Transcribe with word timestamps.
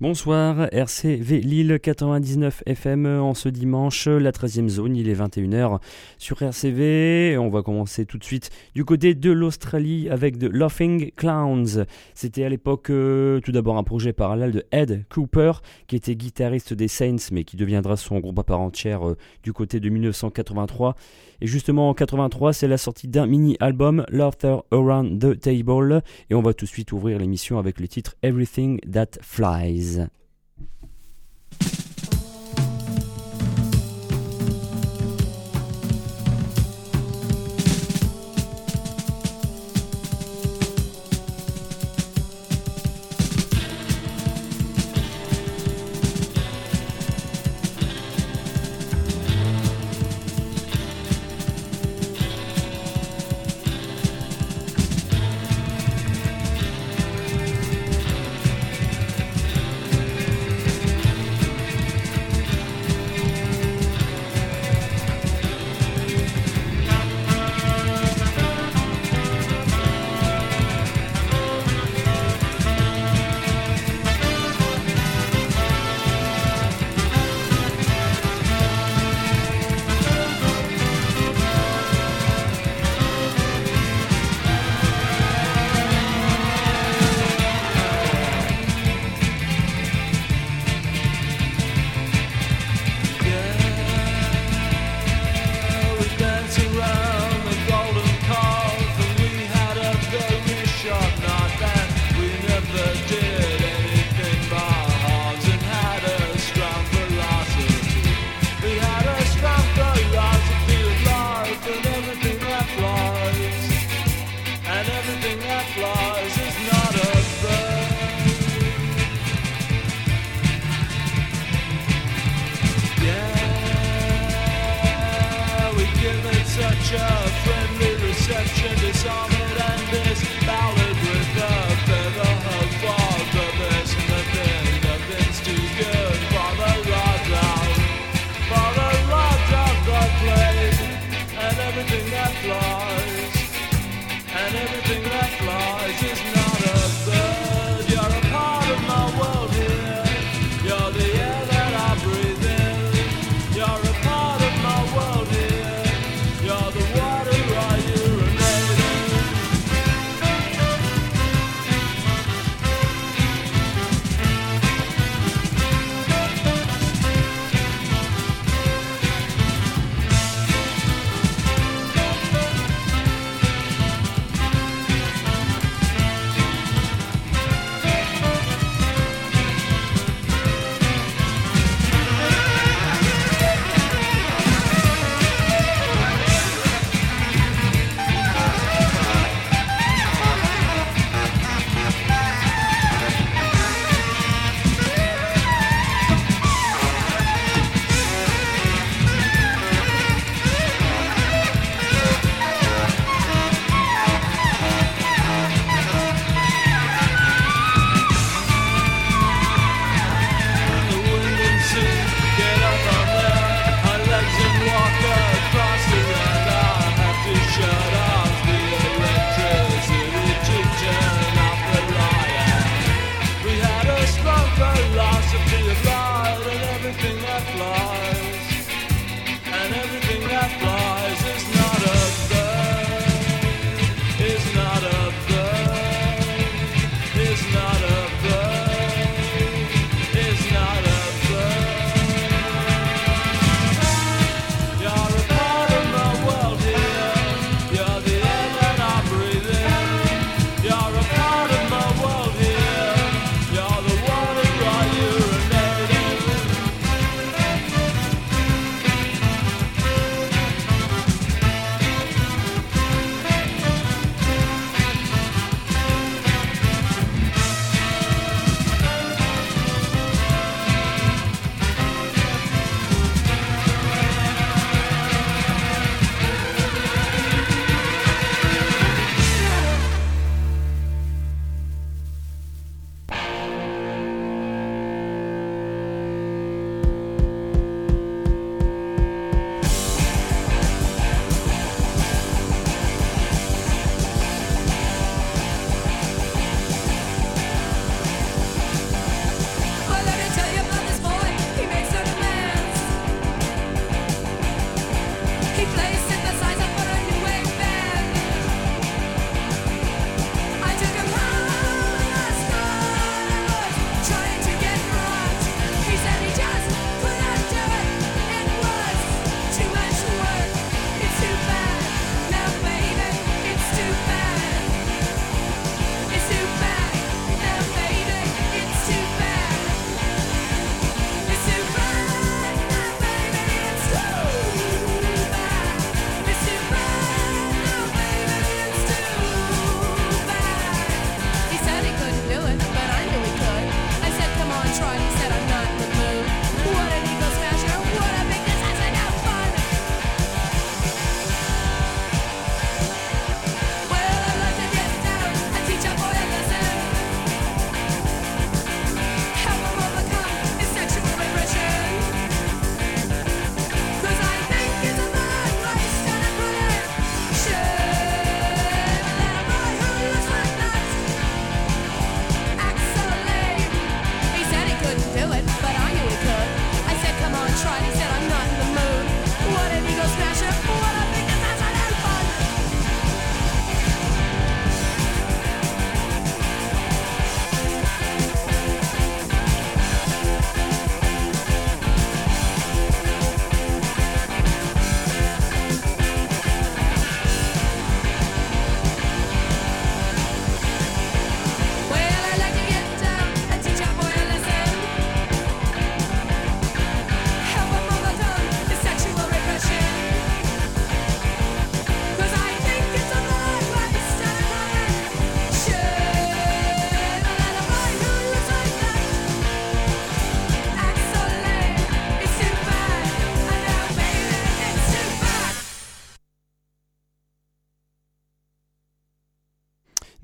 Bonsoir, 0.00 0.72
RCV 0.72 1.42
Lille 1.42 1.78
99 1.78 2.62
FM 2.64 3.04
en 3.04 3.34
ce 3.34 3.50
dimanche, 3.50 4.06
la 4.06 4.32
13e 4.32 4.70
zone, 4.70 4.96
il 4.96 5.10
est 5.10 5.14
21h 5.14 5.78
sur 6.16 6.40
RCV. 6.40 7.36
On 7.36 7.50
va 7.50 7.60
commencer 7.60 8.06
tout 8.06 8.16
de 8.16 8.24
suite 8.24 8.48
du 8.74 8.86
côté 8.86 9.14
de 9.14 9.30
l'Australie 9.30 10.08
avec 10.08 10.38
The 10.38 10.44
Laughing 10.44 11.10
Clowns. 11.16 11.84
C'était 12.14 12.44
à 12.44 12.48
l'époque 12.48 12.88
euh, 12.88 13.40
tout 13.40 13.52
d'abord 13.52 13.76
un 13.76 13.82
projet 13.82 14.14
parallèle 14.14 14.52
de 14.52 14.64
Ed 14.72 15.04
Cooper, 15.10 15.52
qui 15.86 15.96
était 15.96 16.16
guitariste 16.16 16.72
des 16.72 16.88
Saints, 16.88 17.28
mais 17.30 17.44
qui 17.44 17.58
deviendra 17.58 17.98
son 17.98 18.20
groupe 18.20 18.38
à 18.38 18.44
part 18.44 18.60
entière 18.60 19.06
euh, 19.06 19.18
du 19.42 19.52
côté 19.52 19.80
de 19.80 19.90
1983. 19.90 20.96
Et 21.42 21.46
justement 21.46 21.90
en 21.90 21.94
83, 21.94 22.54
c'est 22.54 22.68
la 22.68 22.78
sortie 22.78 23.08
d'un 23.08 23.26
mini-album, 23.26 24.06
Laughter 24.08 24.56
Around 24.70 25.20
the 25.20 25.38
Table. 25.38 26.02
Et 26.30 26.34
on 26.34 26.40
va 26.40 26.54
tout 26.54 26.64
de 26.64 26.70
suite 26.70 26.90
ouvrir 26.92 27.18
l'émission 27.18 27.58
avec 27.58 27.80
le 27.80 27.86
titre 27.86 28.16
Everything 28.22 28.80
That 28.90 29.20
Flies. 29.20 29.89
Venise 29.90 30.10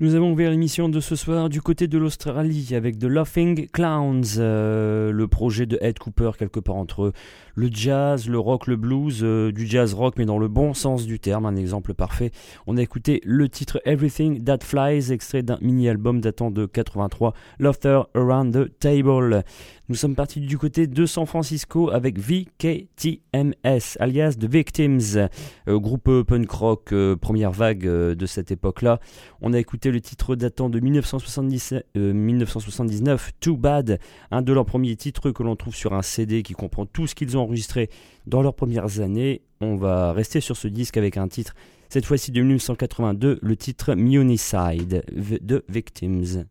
Nous 0.07 0.15
avons 0.15 0.31
ouvert 0.31 0.51
l'émission 0.51 0.87
de 0.87 1.01
ce 1.01 1.17
soir 1.17 1.49
du 1.49 1.61
côté 1.61 1.89
de 1.89 1.97
l'Australie 1.97 2.69
avec 2.73 2.97
The 2.97 3.03
Laughing 3.03 3.67
Clowns, 3.67 4.37
euh, 4.37 5.11
le 5.11 5.27
projet 5.27 5.65
de 5.65 5.77
Ed 5.81 5.99
Cooper 5.99 6.31
quelque 6.39 6.61
part 6.61 6.77
entre 6.77 7.11
le 7.55 7.69
jazz, 7.69 8.29
le 8.29 8.39
rock, 8.39 8.67
le 8.67 8.77
blues, 8.77 9.19
euh, 9.21 9.51
du 9.51 9.67
jazz 9.67 9.93
rock 9.93 10.13
mais 10.17 10.23
dans 10.23 10.37
le 10.37 10.47
bon 10.47 10.73
sens 10.73 11.05
du 11.05 11.19
terme, 11.19 11.45
un 11.45 11.57
exemple 11.57 11.93
parfait. 11.93 12.31
On 12.67 12.77
a 12.77 12.81
écouté 12.81 13.19
le 13.25 13.49
titre 13.49 13.81
Everything 13.83 14.45
That 14.45 14.59
Flies, 14.61 15.11
extrait 15.11 15.43
d'un 15.43 15.57
mini-album 15.59 16.21
datant 16.21 16.51
de 16.51 16.65
83, 16.65 17.33
Laughter 17.59 18.03
Around 18.15 18.53
the 18.53 18.79
Table. 18.79 19.43
Nous 19.89 19.95
sommes 19.95 20.15
partis 20.15 20.39
du 20.39 20.57
côté 20.57 20.85
de 20.85 21.05
San 21.05 21.25
Francisco 21.25 21.89
avec 21.89 22.19
VKTMS, 22.19 23.97
alias 23.99 24.35
The 24.39 24.45
Victims, 24.45 25.27
euh, 25.67 25.79
groupe 25.79 26.23
punk 26.23 26.51
rock, 26.51 26.93
première 27.19 27.51
vague 27.51 27.85
de 27.85 28.25
cette 28.25 28.51
époque-là. 28.51 28.99
On 29.41 29.53
a 29.53 29.59
écouté 29.59 29.91
le 29.91 29.96
titre 30.01 30.35
datant 30.35 30.69
de 30.69 30.79
1979, 30.79 33.31
Too 33.39 33.57
Bad, 33.57 33.99
un 34.31 34.41
de 34.41 34.53
leurs 34.53 34.65
premiers 34.65 34.95
titres 34.95 35.31
que 35.31 35.43
l'on 35.43 35.55
trouve 35.55 35.75
sur 35.75 35.93
un 35.93 36.01
CD 36.01 36.43
qui 36.43 36.53
comprend 36.53 36.85
tout 36.85 37.07
ce 37.07 37.15
qu'ils 37.15 37.37
ont 37.37 37.41
enregistré 37.41 37.89
dans 38.25 38.41
leurs 38.41 38.55
premières 38.55 38.99
années. 38.99 39.41
On 39.61 39.75
va 39.75 40.13
rester 40.13 40.41
sur 40.41 40.57
ce 40.57 40.67
disque 40.67 40.97
avec 40.97 41.17
un 41.17 41.27
titre, 41.27 41.55
cette 41.89 42.05
fois-ci 42.05 42.31
de 42.31 42.41
1982, 42.41 43.39
le 43.41 43.55
titre 43.55 43.95
Municide 43.95 45.03
de 45.11 45.65
Victims. 45.69 46.45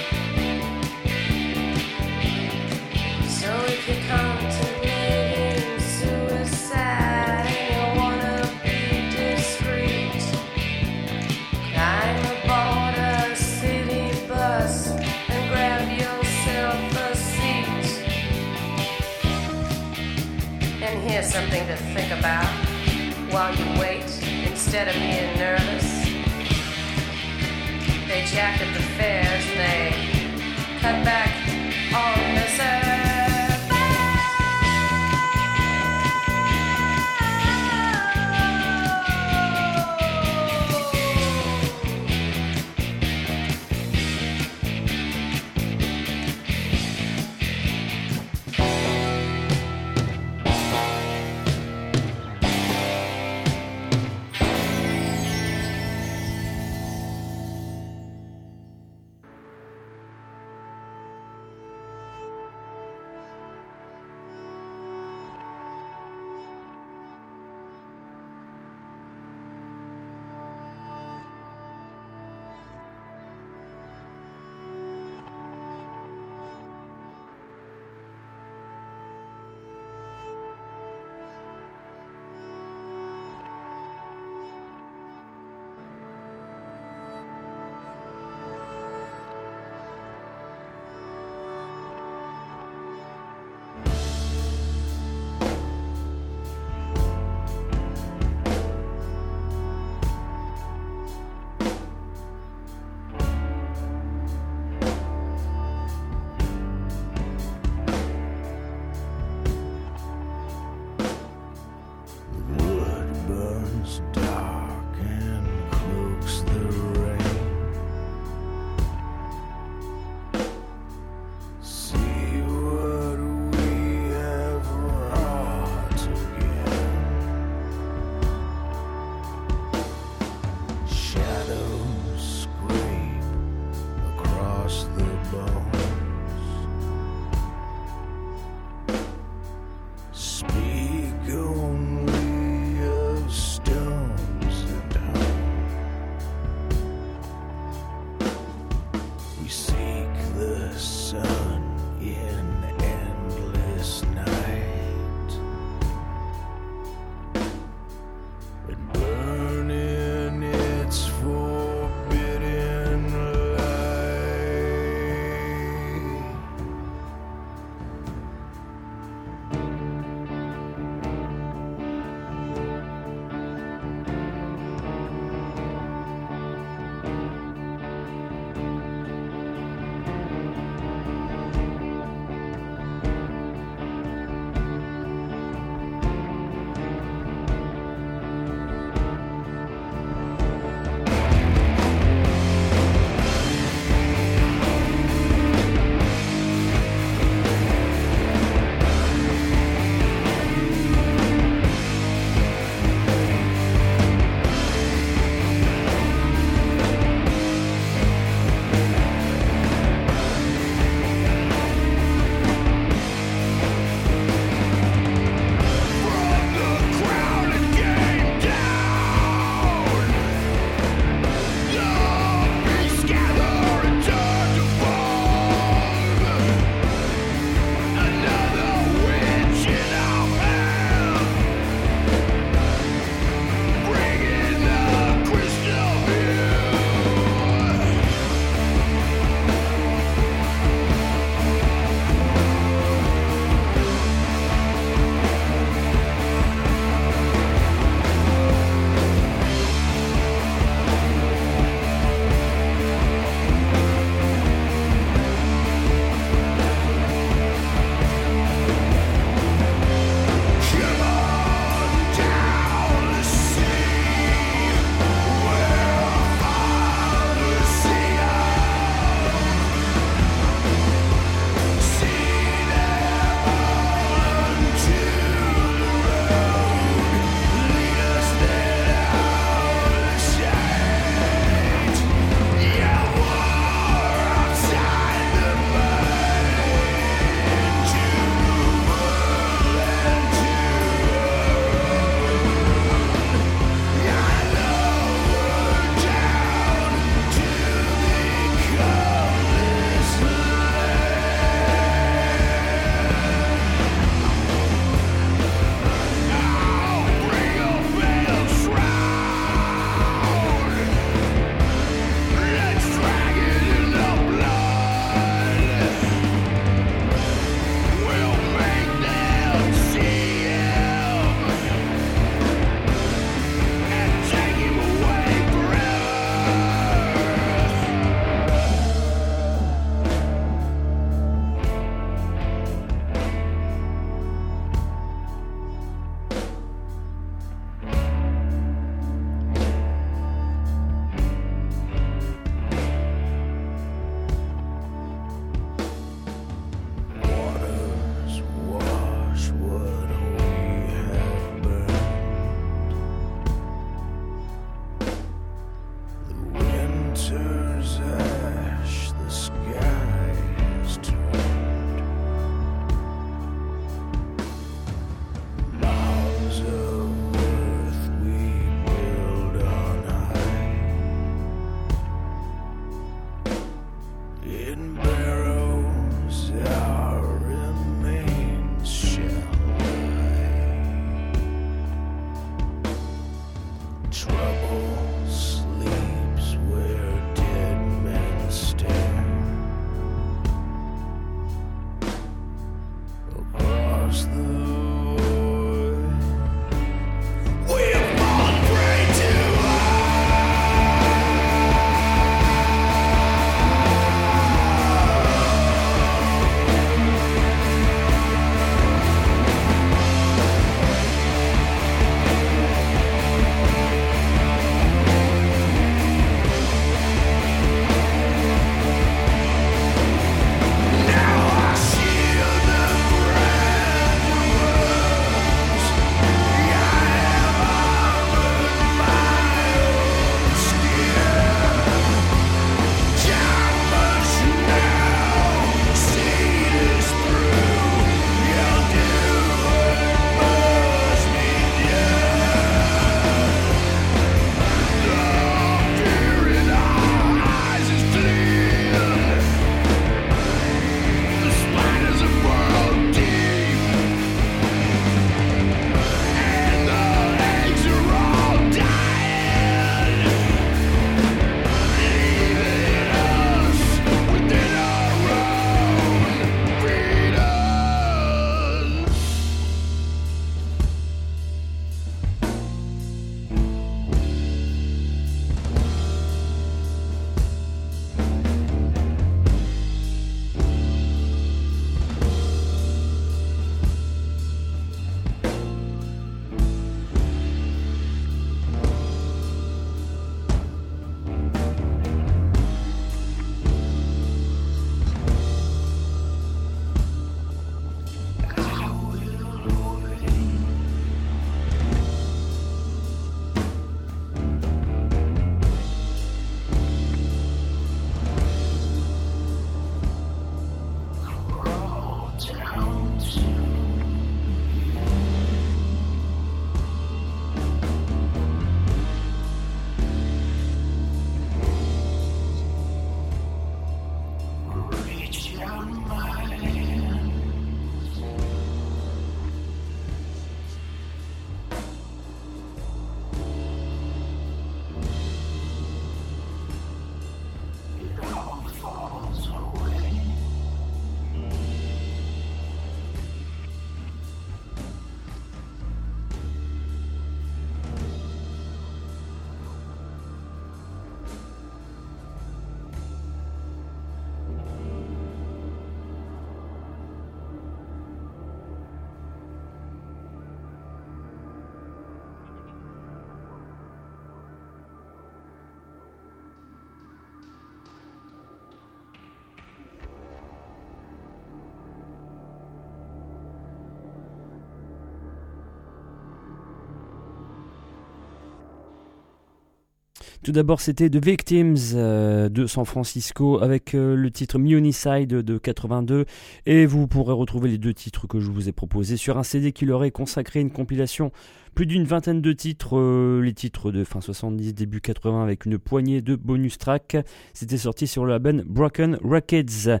Tout 580.42 580.50
d'abord, 580.50 580.80
c'était 580.80 581.08
The 581.08 581.24
Victims 581.24 581.94
euh, 581.94 582.48
de 582.48 582.66
San 582.66 582.84
Francisco 582.84 583.62
avec 583.62 583.94
euh, 583.94 584.16
le 584.16 584.28
titre 584.32 584.58
Municide 584.58 585.28
de 585.28 585.56
82. 585.56 586.24
Et 586.66 586.84
vous 586.84 587.06
pourrez 587.06 587.32
retrouver 587.32 587.70
les 587.70 587.78
deux 587.78 587.94
titres 587.94 588.26
que 588.26 588.40
je 588.40 588.50
vous 588.50 588.68
ai 588.68 588.72
proposés 588.72 589.16
sur 589.16 589.38
un 589.38 589.44
CD 589.44 589.70
qui 589.70 589.86
leur 589.86 590.02
est 590.02 590.10
consacré 590.10 590.60
une 590.60 590.72
compilation. 590.72 591.30
Plus 591.76 591.86
d'une 591.86 592.02
vingtaine 592.02 592.42
de 592.42 592.52
titres, 592.52 592.98
euh, 592.98 593.40
les 593.40 593.54
titres 593.54 593.92
de 593.92 594.02
fin 594.02 594.20
70, 594.20 594.74
début 594.74 595.00
80 595.00 595.44
avec 595.44 595.64
une 595.64 595.78
poignée 595.78 596.22
de 596.22 596.34
bonus 596.34 596.76
tracks. 596.76 597.16
C'était 597.54 597.78
sorti 597.78 598.08
sur 598.08 598.24
le 598.24 598.32
label 598.32 598.64
Broken 598.66 599.18
Records. 599.22 600.00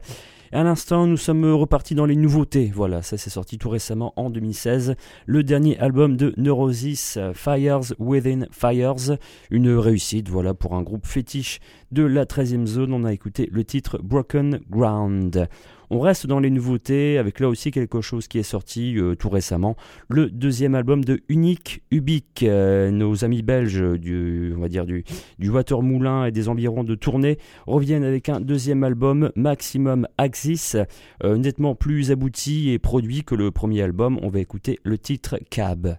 À 0.54 0.62
l'instant, 0.62 1.06
nous 1.06 1.16
sommes 1.16 1.50
repartis 1.50 1.94
dans 1.94 2.04
les 2.04 2.14
nouveautés. 2.14 2.70
Voilà, 2.74 3.00
ça 3.00 3.16
s'est 3.16 3.30
sorti 3.30 3.56
tout 3.56 3.70
récemment 3.70 4.12
en 4.16 4.28
2016. 4.28 4.96
Le 5.24 5.42
dernier 5.42 5.78
album 5.78 6.18
de 6.18 6.34
Neurosis, 6.36 7.18
Fires 7.32 7.94
Within 7.98 8.44
Fires. 8.50 9.16
Une 9.50 9.70
réussite, 9.70 10.28
voilà, 10.28 10.52
pour 10.52 10.74
un 10.74 10.82
groupe 10.82 11.06
fétiche 11.06 11.58
de 11.90 12.02
la 12.02 12.26
13e 12.26 12.66
zone. 12.66 12.92
On 12.92 13.04
a 13.04 13.14
écouté 13.14 13.48
le 13.50 13.64
titre 13.64 13.98
Broken 14.02 14.60
Ground. 14.68 15.48
On 15.94 16.00
reste 16.00 16.26
dans 16.26 16.40
les 16.40 16.48
nouveautés 16.48 17.18
avec 17.18 17.38
là 17.38 17.50
aussi 17.50 17.70
quelque 17.70 18.00
chose 18.00 18.26
qui 18.26 18.38
est 18.38 18.42
sorti 18.42 18.98
euh, 18.98 19.14
tout 19.14 19.28
récemment, 19.28 19.76
le 20.08 20.30
deuxième 20.30 20.74
album 20.74 21.04
de 21.04 21.20
Unique 21.28 21.82
Ubique. 21.90 22.44
Euh, 22.44 22.90
nos 22.90 23.26
amis 23.26 23.42
belges 23.42 23.84
du, 24.00 24.54
on 24.56 24.62
va 24.62 24.68
Watermoulin 25.52 26.24
et 26.24 26.30
des 26.30 26.48
environs 26.48 26.82
de 26.82 26.94
tournée 26.94 27.36
reviennent 27.66 28.04
avec 28.04 28.30
un 28.30 28.40
deuxième 28.40 28.84
album 28.84 29.32
Maximum 29.36 30.08
Axis, 30.16 30.76
euh, 31.24 31.36
nettement 31.36 31.74
plus 31.74 32.10
abouti 32.10 32.70
et 32.70 32.78
produit 32.78 33.22
que 33.22 33.34
le 33.34 33.50
premier 33.50 33.82
album. 33.82 34.18
On 34.22 34.30
va 34.30 34.40
écouter 34.40 34.78
le 34.84 34.96
titre 34.96 35.38
Cab. 35.50 35.98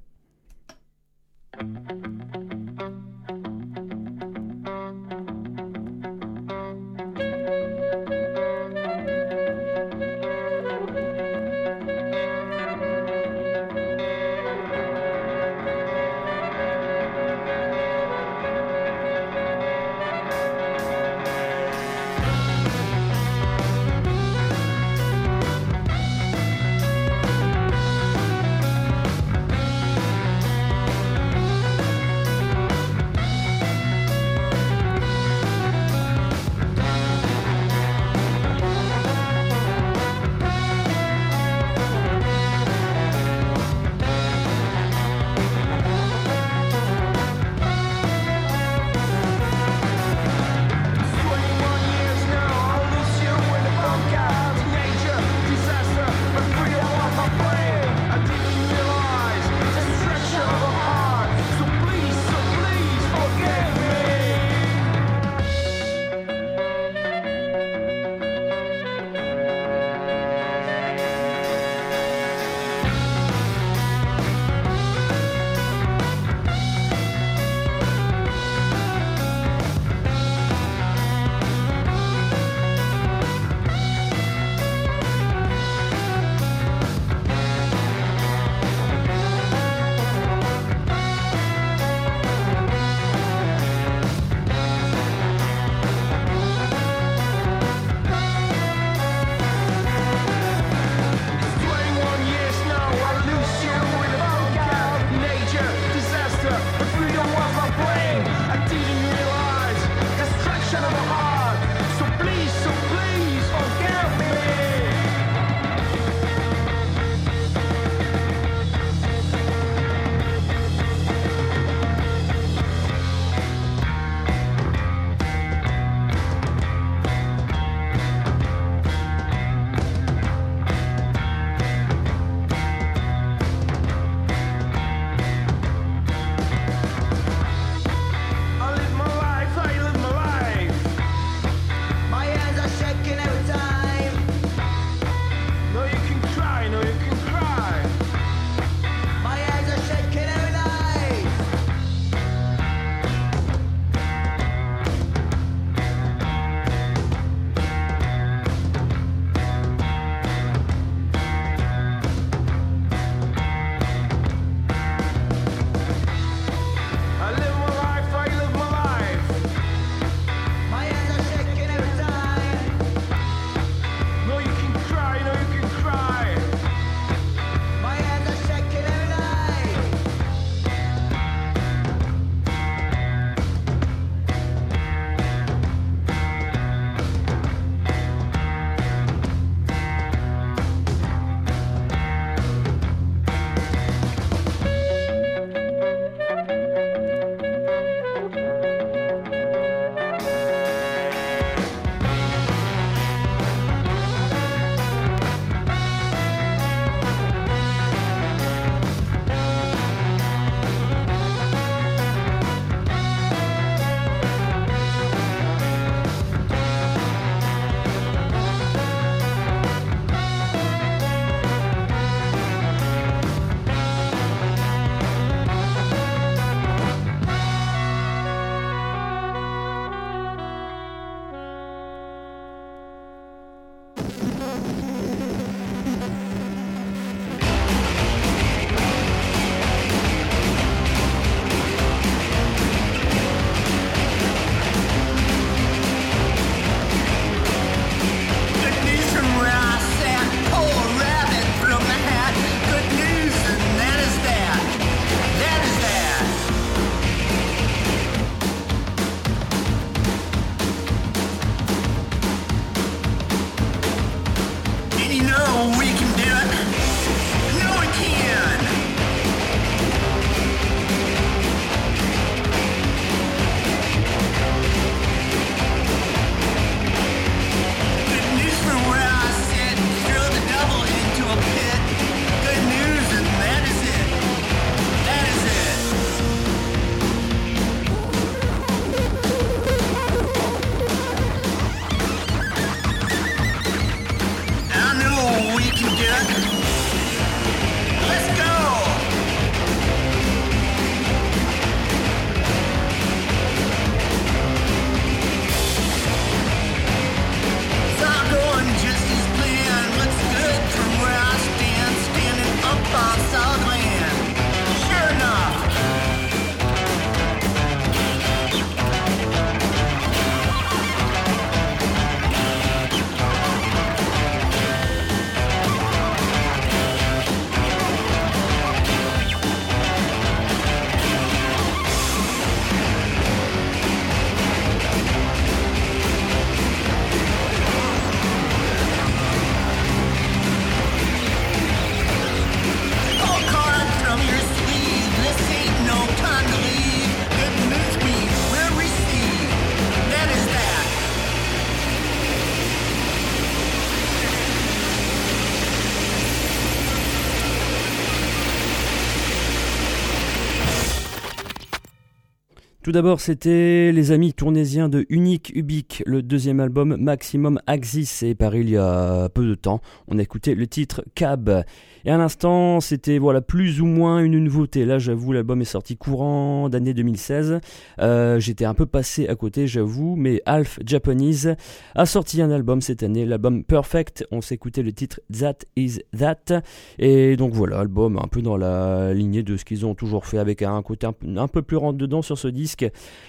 Tout 362.84 362.92
d'abord, 362.92 363.22
c'était 363.22 363.94
les 363.94 364.12
amis 364.12 364.34
tournésiens 364.34 364.90
de 364.90 365.06
Unique 365.08 365.54
Ubique, 365.56 366.04
le 366.06 366.22
deuxième 366.22 366.60
album 366.60 366.98
Maximum 367.00 367.62
Axis 367.66 368.24
est 368.24 368.36
paru 368.36 368.60
il 368.60 368.72
y 368.72 368.76
a 368.76 369.30
peu 369.30 369.48
de 369.48 369.56
temps. 369.56 369.80
On 370.10 370.20
a 370.20 370.22
écouté 370.22 370.54
le 370.54 370.68
titre 370.68 371.02
Cab. 371.16 371.64
Et 372.06 372.12
à 372.12 372.18
l'instant, 372.18 372.82
c'était 372.82 373.18
voilà 373.18 373.40
plus 373.40 373.80
ou 373.80 373.86
moins 373.86 374.20
une 374.20 374.38
nouveauté. 374.38 374.84
Là, 374.84 375.00
j'avoue, 375.00 375.32
l'album 375.32 375.62
est 375.62 375.66
sorti 375.66 375.96
courant 375.96 376.68
d'année 376.68 376.94
2016. 376.94 377.62
Euh, 378.00 378.40
j'étais 378.42 378.66
un 378.66 378.74
peu 378.74 378.86
passé 378.86 379.30
à 379.30 379.36
côté, 379.36 379.68
j'avoue, 379.68 380.18
mais 380.18 380.42
Half 380.46 380.80
Japanese 380.86 381.56
a 381.96 382.06
sorti 382.06 382.42
un 382.42 382.52
album 382.52 382.82
cette 382.82 383.04
année, 383.04 383.26
l'album 383.26 383.64
Perfect. 383.64 384.28
On 384.32 384.42
s'est 384.42 384.56
écouté 384.56 384.84
le 384.84 384.92
titre 384.92 385.22
That 385.32 385.60
Is 385.78 386.02
That. 386.18 386.62
Et 387.00 387.38
donc 387.38 387.54
voilà, 387.54 387.80
album 387.80 388.20
un 388.22 388.28
peu 388.28 388.42
dans 388.42 388.58
la 388.58 389.14
lignée 389.14 389.44
de 389.44 389.56
ce 389.56 389.64
qu'ils 389.64 389.86
ont 389.86 389.96
toujours 389.96 390.26
fait 390.26 390.40
avec 390.40 390.62
un 390.62 390.82
côté 390.82 391.08
un, 391.08 391.48
peu 391.48 391.62
plus 391.62 391.78
rentre 391.78 391.98
dedans 391.98 392.22
sur 392.22 392.38
ce 392.38 392.50
disque. 392.50 392.73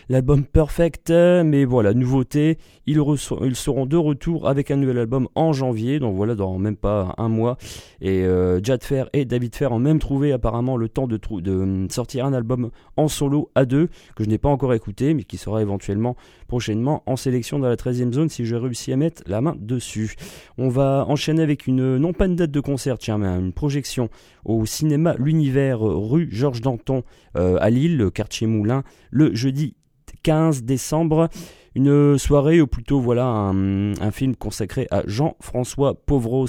L'album 0.09 0.45
Perfect, 0.45 1.11
mais 1.11 1.65
voilà, 1.65 1.95
nouveauté. 1.95 2.59
Ils, 2.87 2.97
seront 3.55 3.87
de 3.87 3.97
retour 3.97 4.49
avec 4.49 4.71
un 4.71 4.77
nouvel 4.77 4.99
album 4.99 5.29
en 5.35 5.53
janvier, 5.53 5.99
donc 5.99 6.17
voilà, 6.17 6.35
dans 6.35 6.59
même 6.59 6.77
pas 6.77 7.15
un 7.17 7.29
mois. 7.29 7.57
Et 8.01 8.25
euh, 8.25 8.61
Jad 8.63 8.83
Fer 8.85 9.09
et 9.13 9.25
David 9.25 9.55
Fer 9.55 9.73
ont 9.73 9.79
même 9.79 9.99
trouvé 9.99 10.33
apparemment 10.33 10.77
le 10.77 10.89
temps 10.89 11.07
de, 11.07 11.19
de 11.41 11.87
sortir 11.91 12.27
un 12.27 12.33
album 12.33 12.71
en 12.97 13.09
solo 13.09 13.51
à 13.55 13.65
deux, 13.65 13.89
que 14.17 14.25
je 14.25 14.29
n'ai 14.29 14.39
pas 14.39 14.49
encore 14.49 14.75
écouté, 14.75 15.15
mais 15.15 15.25
qui 15.25 15.37
sera 15.37 15.63
éventuellement 15.63 16.17
prochainement 16.49 17.03
en 17.07 17.17
sélection 17.17 17.59
dans 17.59 17.69
la 17.69 17.77
13e 17.77 18.13
zone 18.13 18.29
si 18.29 18.45
je 18.45 18.57
réussis 18.57 18.93
à 18.93 18.97
mettre 18.97 19.23
la 19.27 19.41
main 19.41 19.57
dessus. 19.59 20.15
On 20.59 20.69
va 20.69 21.05
enchaîner 21.09 21.43
avec 21.43 21.67
une, 21.67 21.97
non 21.97 22.13
pas 22.13 22.27
une 22.27 22.37
date 22.37 22.51
de 22.51 22.61
concert, 22.61 22.99
tiens, 22.99 23.19
mais 23.19 23.27
une 23.27 23.53
projection 23.53 24.09
au 24.45 24.67
cinéma 24.67 25.15
L'Univers 25.19 25.81
rue 25.81 26.29
Georges 26.31 26.61
Danton 26.61 27.03
euh, 27.37 27.57
à 27.61 27.71
Lille, 27.71 27.97
le 27.97 28.11
quartier 28.11 28.47
Moulin, 28.47 28.85
le 29.15 29.35
jeudi 29.35 29.77
15 30.23 30.65
décembre. 30.65 31.29
Une 31.77 32.19
soirée, 32.19 32.61
ou 32.61 32.69
plutôt 32.69 33.01
voilà 33.01 33.27
un, 33.27 34.11
film 34.13 34.37
consacré 34.37 34.87
à 34.93 35.03
Jean-François 35.07 35.95
Pauvros, 35.95 36.47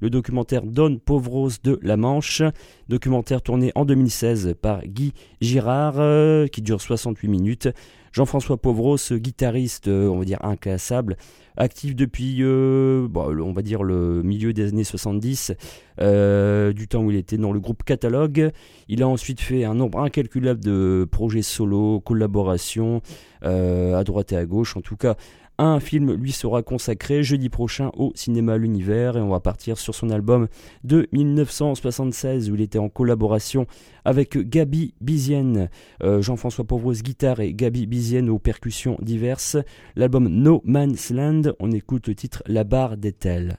le 0.00 0.08
documentaire 0.08 0.62
Don 0.64 0.98
Pauvros 0.98 1.50
de 1.62 1.78
la 1.82 1.98
Manche, 1.98 2.42
documentaire 2.88 3.42
tourné 3.42 3.70
en 3.74 3.84
2016 3.84 4.54
par 4.62 4.82
Guy 4.86 5.12
Girard, 5.42 5.96
euh, 5.98 6.46
qui 6.46 6.62
dure 6.62 6.80
68 6.80 7.28
minutes. 7.28 7.68
Jean-François 8.12 8.58
Pauvros, 8.58 8.98
guitariste, 9.10 9.88
euh, 9.88 10.06
on 10.06 10.18
va 10.18 10.26
dire 10.26 10.44
inclassable, 10.44 11.16
actif 11.56 11.96
depuis, 11.96 12.42
euh, 12.42 13.08
on 13.14 13.52
va 13.52 13.62
dire, 13.62 13.82
le 13.82 14.22
milieu 14.22 14.52
des 14.52 14.68
années 14.68 14.84
70, 14.84 15.52
euh, 16.00 16.74
du 16.74 16.88
temps 16.88 17.02
où 17.02 17.10
il 17.10 17.16
était 17.16 17.38
dans 17.38 17.52
le 17.52 17.60
groupe 17.60 17.84
Catalogue. 17.84 18.50
Il 18.88 19.02
a 19.02 19.08
ensuite 19.08 19.40
fait 19.40 19.64
un 19.64 19.74
nombre 19.74 19.98
incalculable 20.00 20.60
de 20.62 21.08
projets 21.10 21.42
solo, 21.42 22.00
collaborations, 22.00 23.00
à 23.42 24.04
droite 24.04 24.32
et 24.32 24.36
à 24.36 24.44
gauche. 24.44 24.76
En 24.76 24.82
tout 24.82 24.96
cas, 24.96 25.16
un 25.58 25.80
film 25.80 26.14
lui 26.14 26.32
sera 26.32 26.62
consacré 26.62 27.22
jeudi 27.22 27.48
prochain 27.48 27.90
au 27.94 28.12
cinéma 28.14 28.56
L'Univers 28.56 29.16
et 29.16 29.20
on 29.20 29.28
va 29.28 29.40
partir 29.40 29.78
sur 29.78 29.94
son 29.94 30.10
album 30.10 30.48
de 30.84 31.08
1976 31.12 32.50
où 32.50 32.54
il 32.54 32.60
était 32.60 32.78
en 32.78 32.88
collaboration 32.88 33.66
avec 34.04 34.36
Gabi 34.36 34.94
Bizienne, 35.00 35.70
euh, 36.02 36.22
Jean-François 36.22 36.64
Pauvros 36.64 36.92
guitare 36.92 37.40
et 37.40 37.54
Gabi 37.54 37.86
Bizienne 37.86 38.30
aux 38.30 38.38
percussions 38.38 38.96
diverses. 39.00 39.56
L'album 39.96 40.28
No 40.28 40.62
Man's 40.64 41.10
Land, 41.10 41.42
on 41.60 41.70
écoute 41.70 42.08
le 42.08 42.14
titre 42.14 42.42
La 42.46 42.64
barre 42.64 42.96
des 42.96 43.12
tels. 43.12 43.58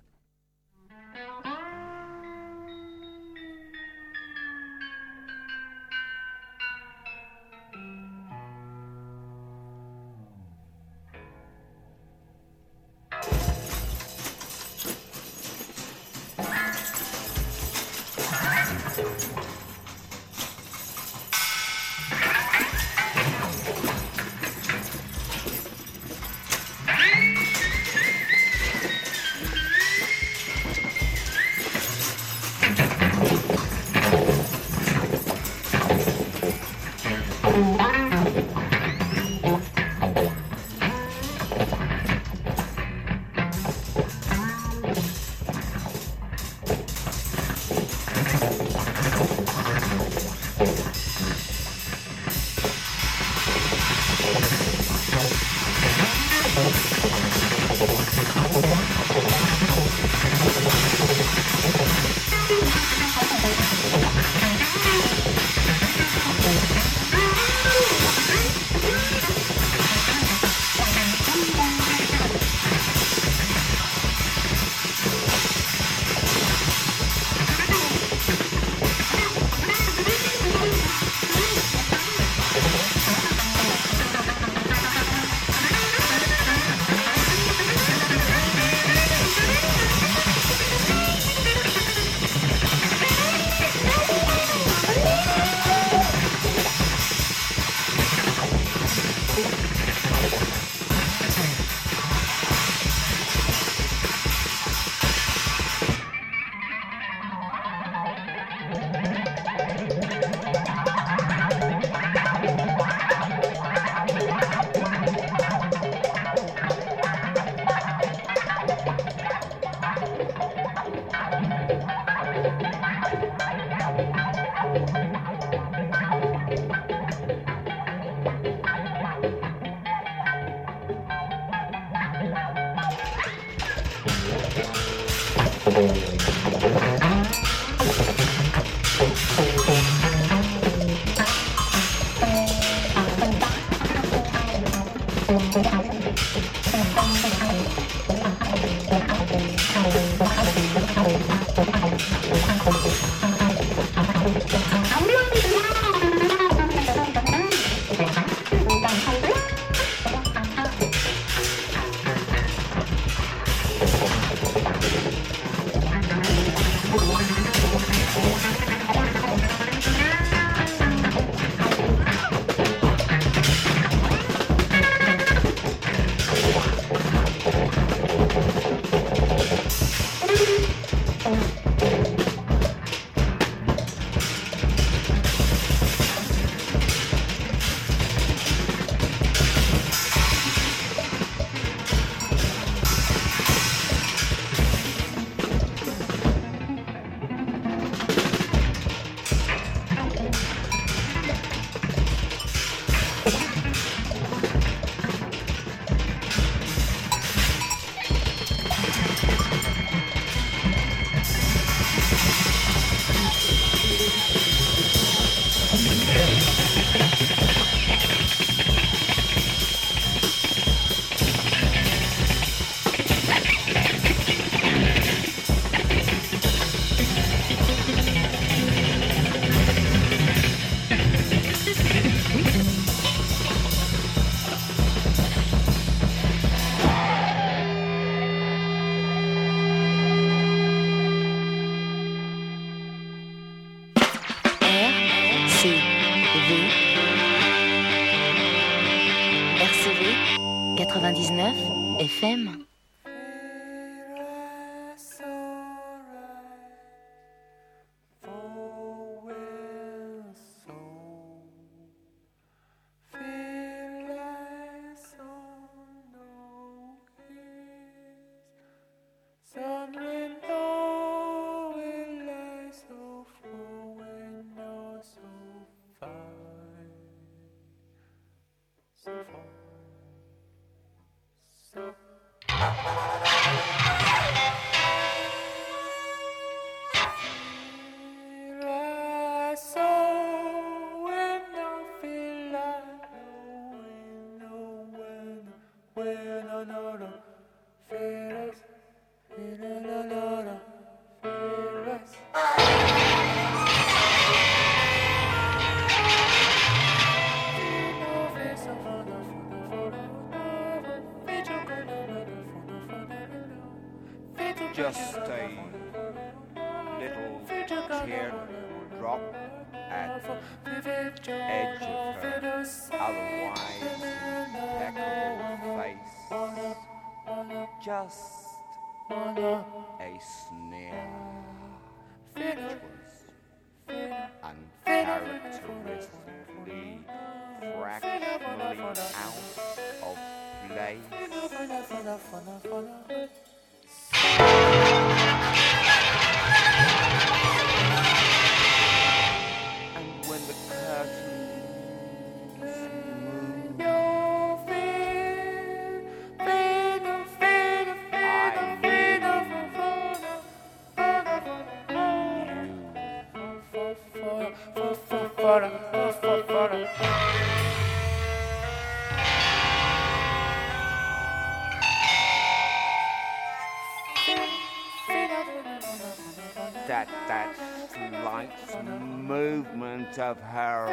Of 380.33 380.41
her 380.41 380.87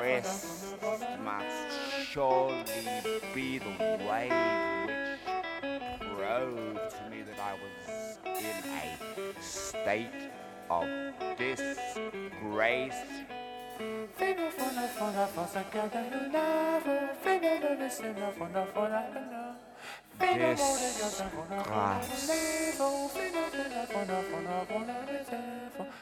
wrist 0.00 0.76
must 1.24 2.06
surely 2.06 2.62
be 3.34 3.58
the 3.58 3.98
wave 4.08 4.30
which 4.86 5.18
proved 6.16 6.78
to 6.90 7.10
me 7.10 7.22
that 7.22 7.40
I 7.40 7.54
was 7.54 8.18
in 8.24 8.56
a 8.70 9.42
state 9.42 10.30
of 10.70 10.86
disgrace. 11.36 12.94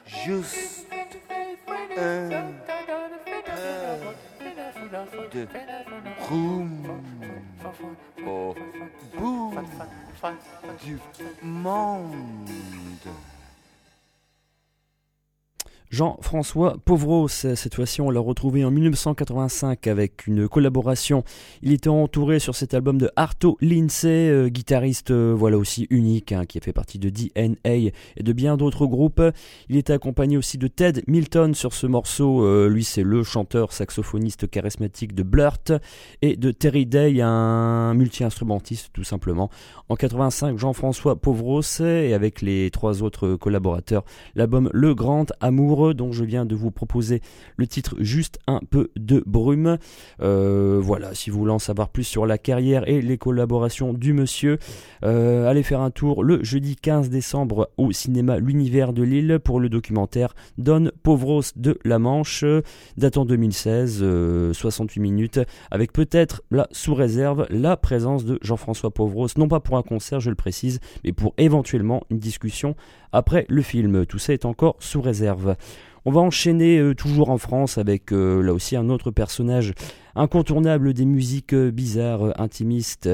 Juste 0.06 0.86
un 1.96 2.30
de 5.32 5.46
room 6.28 7.02
au 8.26 8.54
bout 9.16 9.54
du 10.82 10.98
monde. 11.42 12.16
Jean-François 15.96 16.76
Pauvros, 16.84 17.26
cette 17.26 17.74
fois-ci 17.74 18.02
on 18.02 18.10
l'a 18.10 18.20
retrouvé 18.20 18.66
en 18.66 18.70
1985 18.70 19.86
avec 19.86 20.26
une 20.26 20.46
collaboration. 20.46 21.24
Il 21.62 21.72
était 21.72 21.88
entouré 21.88 22.38
sur 22.38 22.54
cet 22.54 22.74
album 22.74 22.98
de 22.98 23.10
Arto 23.16 23.56
Lindsay, 23.62 24.28
euh, 24.28 24.48
guitariste 24.48 25.10
euh, 25.10 25.34
voilà 25.34 25.56
aussi 25.56 25.86
unique, 25.88 26.32
hein, 26.32 26.44
qui 26.44 26.58
a 26.58 26.60
fait 26.60 26.74
partie 26.74 26.98
de 26.98 27.08
DNA 27.08 27.56
et 27.64 28.22
de 28.22 28.32
bien 28.34 28.58
d'autres 28.58 28.84
groupes. 28.84 29.22
Il 29.70 29.78
était 29.78 29.94
accompagné 29.94 30.36
aussi 30.36 30.58
de 30.58 30.66
Ted 30.66 31.02
Milton 31.06 31.54
sur 31.54 31.72
ce 31.72 31.86
morceau, 31.86 32.44
euh, 32.44 32.68
lui 32.68 32.84
c'est 32.84 33.02
le 33.02 33.22
chanteur 33.22 33.72
saxophoniste 33.72 34.50
charismatique 34.50 35.14
de 35.14 35.22
Blurt, 35.22 35.72
et 36.20 36.36
de 36.36 36.50
Terry 36.50 36.84
Day, 36.84 37.22
un 37.22 37.94
multi-instrumentiste 37.94 38.90
tout 38.92 39.04
simplement. 39.04 39.48
En 39.88 39.96
85, 39.96 40.58
Jean-François 40.58 41.16
Pauvros 41.16 41.62
et 41.80 42.12
avec 42.12 42.42
les 42.42 42.70
trois 42.70 43.02
autres 43.02 43.36
collaborateurs, 43.36 44.04
l'album 44.34 44.68
Le 44.74 44.94
Grand 44.94 45.32
Amour 45.40 45.85
dont 45.94 46.12
je 46.12 46.24
viens 46.24 46.44
de 46.44 46.54
vous 46.54 46.70
proposer 46.70 47.20
le 47.56 47.66
titre 47.66 47.96
Juste 47.98 48.38
un 48.46 48.60
peu 48.70 48.90
de 48.96 49.22
brume. 49.26 49.78
Euh, 50.20 50.78
voilà, 50.82 51.14
si 51.14 51.30
vous 51.30 51.38
voulez 51.38 51.52
en 51.52 51.58
savoir 51.58 51.88
plus 51.88 52.04
sur 52.04 52.26
la 52.26 52.38
carrière 52.38 52.88
et 52.88 53.00
les 53.00 53.18
collaborations 53.18 53.92
du 53.92 54.12
monsieur, 54.12 54.58
euh, 55.04 55.48
allez 55.48 55.62
faire 55.62 55.80
un 55.80 55.90
tour 55.90 56.24
le 56.24 56.42
jeudi 56.42 56.76
15 56.76 57.10
décembre 57.10 57.70
au 57.76 57.92
cinéma 57.92 58.38
L'Univers 58.38 58.92
de 58.92 59.02
Lille 59.02 59.38
pour 59.42 59.60
le 59.60 59.68
documentaire 59.68 60.34
Don 60.58 60.90
Pauvros 61.02 61.42
de 61.56 61.78
la 61.84 61.98
Manche, 61.98 62.44
datant 62.96 63.24
2016, 63.24 64.52
68 64.52 65.00
minutes, 65.00 65.40
avec 65.70 65.92
peut-être 65.92 66.42
là 66.50 66.68
sous 66.72 66.94
réserve 66.94 67.46
la 67.50 67.76
présence 67.76 68.24
de 68.24 68.38
Jean-François 68.42 68.90
Pauvros, 68.90 69.28
non 69.36 69.48
pas 69.48 69.60
pour 69.60 69.76
un 69.76 69.82
concert, 69.82 70.20
je 70.20 70.30
le 70.30 70.36
précise, 70.36 70.80
mais 71.04 71.12
pour 71.12 71.34
éventuellement 71.38 72.02
une 72.10 72.18
discussion 72.18 72.74
après 73.12 73.46
le 73.48 73.62
film. 73.62 74.06
Tout 74.06 74.18
ça 74.18 74.32
est 74.32 74.44
encore 74.44 74.76
sous 74.80 75.00
réserve. 75.00 75.56
On 76.08 76.12
va 76.12 76.20
enchaîner 76.20 76.78
euh, 76.78 76.94
toujours 76.94 77.30
en 77.30 77.36
France 77.36 77.78
avec 77.78 78.12
euh, 78.12 78.40
là 78.40 78.54
aussi 78.54 78.76
un 78.76 78.90
autre 78.90 79.10
personnage 79.10 79.72
incontournable 80.14 80.94
des 80.94 81.04
musiques 81.04 81.52
euh, 81.52 81.72
bizarres, 81.72 82.32
intimistes, 82.40 83.08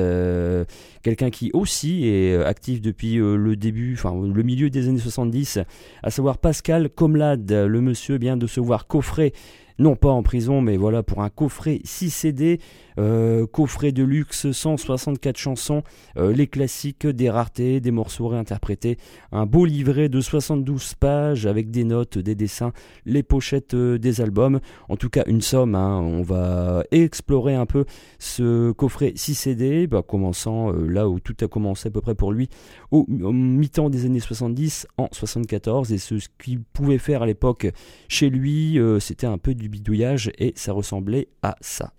quelqu'un 1.02 1.30
qui 1.30 1.50
aussi 1.54 2.06
est 2.06 2.36
actif 2.44 2.82
depuis 2.82 3.14
le 3.14 3.56
début, 3.56 3.94
enfin 3.94 4.12
le 4.12 4.42
milieu 4.42 4.68
des 4.68 4.88
années 4.88 4.98
70, 4.98 5.60
à 6.02 6.10
savoir 6.10 6.36
Pascal 6.36 6.90
Comlade, 6.90 7.50
le 7.50 7.80
monsieur 7.80 8.18
vient 8.18 8.36
de 8.36 8.46
se 8.46 8.60
voir 8.60 8.86
coffrer 8.86 9.32
non 9.78 9.96
pas 9.96 10.10
en 10.10 10.22
prison, 10.22 10.60
mais 10.60 10.76
voilà 10.76 11.02
pour 11.02 11.22
un 11.22 11.30
coffret 11.30 11.80
6 11.84 12.10
CD, 12.10 12.60
euh, 12.98 13.46
coffret 13.46 13.92
de 13.92 14.02
luxe, 14.02 14.50
164 14.50 15.36
chansons, 15.36 15.82
euh, 16.16 16.32
les 16.32 16.46
classiques, 16.46 17.06
des 17.06 17.30
raretés, 17.30 17.80
des 17.80 17.90
morceaux 17.90 18.28
réinterprétés, 18.28 18.98
un 19.30 19.46
beau 19.46 19.64
livret 19.64 20.08
de 20.08 20.20
72 20.20 20.94
pages 20.94 21.46
avec 21.46 21.70
des 21.70 21.84
notes, 21.84 22.18
des 22.18 22.34
dessins, 22.34 22.72
les 23.06 23.22
pochettes 23.22 23.74
euh, 23.74 23.98
des 23.98 24.20
albums, 24.20 24.60
en 24.88 24.96
tout 24.96 25.08
cas 25.08 25.24
une 25.26 25.40
somme, 25.40 25.74
hein. 25.74 26.00
on 26.00 26.22
va 26.22 26.84
explorer 26.90 27.54
un 27.54 27.66
peu 27.66 27.84
ce 28.18 28.72
coffret 28.72 29.12
6 29.16 29.34
CD, 29.34 29.86
bah, 29.86 30.02
commençant 30.06 30.72
là 30.72 31.08
où 31.08 31.20
tout 31.20 31.36
a 31.40 31.48
commencé 31.48 31.88
à 31.88 31.90
peu 31.90 32.00
près 32.00 32.14
pour 32.14 32.32
lui, 32.32 32.48
au, 32.92 33.04
mi-temps 33.08 33.90
des 33.90 34.04
années 34.04 34.20
70, 34.20 34.86
en 34.98 35.08
74, 35.10 35.92
et 35.92 35.98
ce 35.98 36.14
qu'il 36.38 36.60
pouvait 36.60 36.98
faire 36.98 37.22
à 37.22 37.26
l'époque 37.26 37.66
chez 38.08 38.30
lui, 38.30 38.78
c'était 39.00 39.26
un 39.26 39.38
peu 39.38 39.54
du 39.54 39.68
bidouillage 39.68 40.30
et 40.38 40.52
ça 40.54 40.72
ressemblait 40.72 41.28
à 41.42 41.56
ça. 41.60 41.92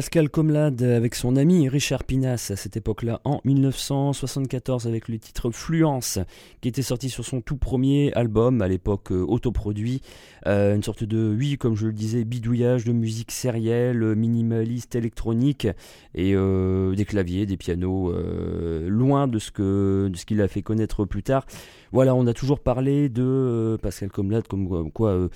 Pascal 0.00 0.30
Comlade 0.30 0.80
avec 0.82 1.14
son 1.14 1.36
ami 1.36 1.68
Richard 1.68 2.04
Pinas 2.04 2.48
à 2.50 2.56
cette 2.56 2.74
époque-là 2.74 3.20
en 3.24 3.42
1974 3.44 4.86
avec 4.86 5.08
le 5.08 5.18
titre 5.18 5.50
Fluence 5.50 6.18
qui 6.62 6.68
était 6.70 6.80
sorti 6.80 7.10
sur 7.10 7.22
son 7.22 7.42
tout 7.42 7.58
premier 7.58 8.10
album 8.14 8.62
à 8.62 8.68
l'époque 8.68 9.12
euh, 9.12 9.22
autoproduit. 9.28 10.00
Euh, 10.46 10.74
une 10.74 10.82
sorte 10.82 11.04
de, 11.04 11.36
oui, 11.38 11.58
comme 11.58 11.76
je 11.76 11.88
le 11.88 11.92
disais, 11.92 12.24
bidouillage 12.24 12.86
de 12.86 12.92
musique 12.92 13.30
sérielle, 13.30 14.14
minimaliste, 14.14 14.94
électronique 14.94 15.68
et 16.14 16.34
euh, 16.34 16.94
des 16.94 17.04
claviers, 17.04 17.44
des 17.44 17.58
pianos, 17.58 18.10
loin 18.88 19.28
de 19.28 19.38
ce 19.38 19.50
que 19.50 20.08
de 20.10 20.16
ce 20.16 20.24
qu'il 20.24 20.40
a 20.40 20.48
fait 20.48 20.62
connaître 20.62 21.04
plus 21.04 21.22
tard. 21.22 21.44
Voilà, 21.92 22.14
on 22.14 22.26
a 22.26 22.32
toujours 22.32 22.60
parlé 22.60 23.10
de 23.10 23.76
Pascal 23.82 24.10
Comlade 24.10 24.48
comme 24.48 24.90
quoi 24.92 25.28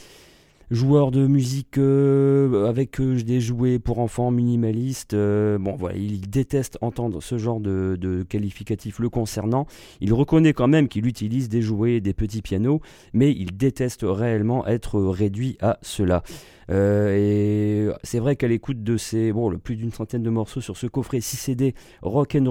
joueur 0.71 1.11
de 1.11 1.27
musique 1.27 1.79
euh, 1.79 2.69
avec 2.69 3.01
euh, 3.01 3.23
des 3.23 3.41
jouets 3.41 3.79
pour 3.79 3.99
enfants 3.99 4.31
minimalistes. 4.31 5.15
Euh, 5.15 5.59
bon, 5.59 5.77
voilà, 5.77 5.97
il 5.97 6.29
déteste 6.29 6.79
entendre 6.81 7.23
ce 7.23 7.39
genre 7.39 7.61
de, 7.61 7.97
de 8.01 8.23
qualificatif 8.23 8.99
le 8.99 9.09
concernant. 9.09 9.67
Il 10.01 10.13
reconnaît 10.13 10.53
quand 10.53 10.69
même 10.69 10.89
qu'il 10.89 11.07
utilise 11.07 11.49
des 11.49 11.63
jouets, 11.63 12.01
des 12.01 12.15
petits 12.15 12.43
pianos, 12.43 12.81
mais 13.13 13.33
il 13.33 13.57
déteste 13.57 14.05
réellement 14.05 14.67
être 14.67 15.01
réduit 15.01 15.57
à 15.61 15.79
cela. 15.83 16.23
Euh, 16.71 17.15
et 17.17 17.93
c'est 18.03 18.19
vrai 18.19 18.37
qu'à 18.37 18.49
l'écoute 18.49 18.83
de 18.83 18.97
ces, 18.97 19.33
bon, 19.33 19.57
plus 19.59 19.77
d'une 19.77 19.93
centaine 19.93 20.23
de 20.23 20.31
morceaux 20.31 20.61
sur 20.61 20.77
ce 20.77 20.87
coffret 20.87 21.21
6 21.21 21.37
CD 21.37 21.75
Rock 22.03 22.37
and 22.37 22.45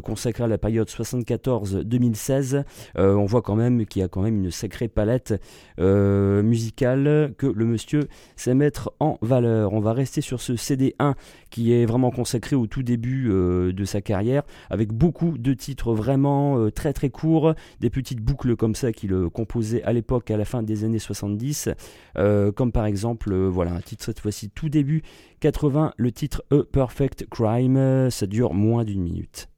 consacré 0.00 0.44
à 0.44 0.46
la 0.46 0.58
période 0.58 0.88
74-2016, 0.88 2.64
euh, 2.98 3.14
on 3.14 3.24
voit 3.24 3.42
quand 3.42 3.56
même 3.56 3.86
qu'il 3.86 4.00
y 4.00 4.04
a 4.04 4.08
quand 4.08 4.22
même 4.22 4.44
une 4.44 4.50
sacrée 4.50 4.88
palette 4.88 5.34
euh, 5.78 6.42
musicale 6.42 7.34
que 7.38 7.46
le 7.46 7.64
monsieur 7.64 8.08
sait 8.36 8.54
mettre 8.54 8.92
en 9.00 9.18
valeur. 9.22 9.72
On 9.72 9.80
va 9.80 9.92
rester 9.92 10.20
sur 10.20 10.40
ce 10.40 10.56
CD 10.56 10.94
1 10.98 11.14
qui 11.50 11.72
est 11.72 11.86
vraiment 11.86 12.10
consacré 12.10 12.56
au 12.56 12.66
tout 12.66 12.82
début 12.82 13.28
de 13.28 13.84
sa 13.84 14.00
carrière, 14.00 14.42
avec 14.70 14.92
beaucoup 14.92 15.38
de 15.38 15.54
titres 15.54 15.94
vraiment 15.94 16.70
très 16.70 16.92
très 16.92 17.10
courts, 17.10 17.54
des 17.80 17.90
petites 17.90 18.20
boucles 18.20 18.56
comme 18.56 18.74
ça 18.74 18.92
qu'il 18.92 19.14
composait 19.32 19.82
à 19.82 19.92
l'époque 19.92 20.30
à 20.30 20.36
la 20.36 20.44
fin 20.44 20.62
des 20.62 20.84
années 20.84 20.98
70, 20.98 21.70
comme 22.14 22.72
par 22.72 22.86
exemple, 22.86 23.32
euh, 23.32 23.48
voilà, 23.48 23.72
un 23.72 23.80
titre 23.80 24.04
cette 24.04 24.20
fois-ci 24.20 24.50
tout 24.50 24.68
début 24.68 25.02
80, 25.40 25.92
le 25.96 26.12
titre 26.12 26.44
A 26.50 26.62
Perfect 26.64 27.26
Crime, 27.30 28.10
ça 28.10 28.26
dure 28.26 28.54
moins 28.54 28.84
d'une 28.84 29.02
minute. 29.02 29.48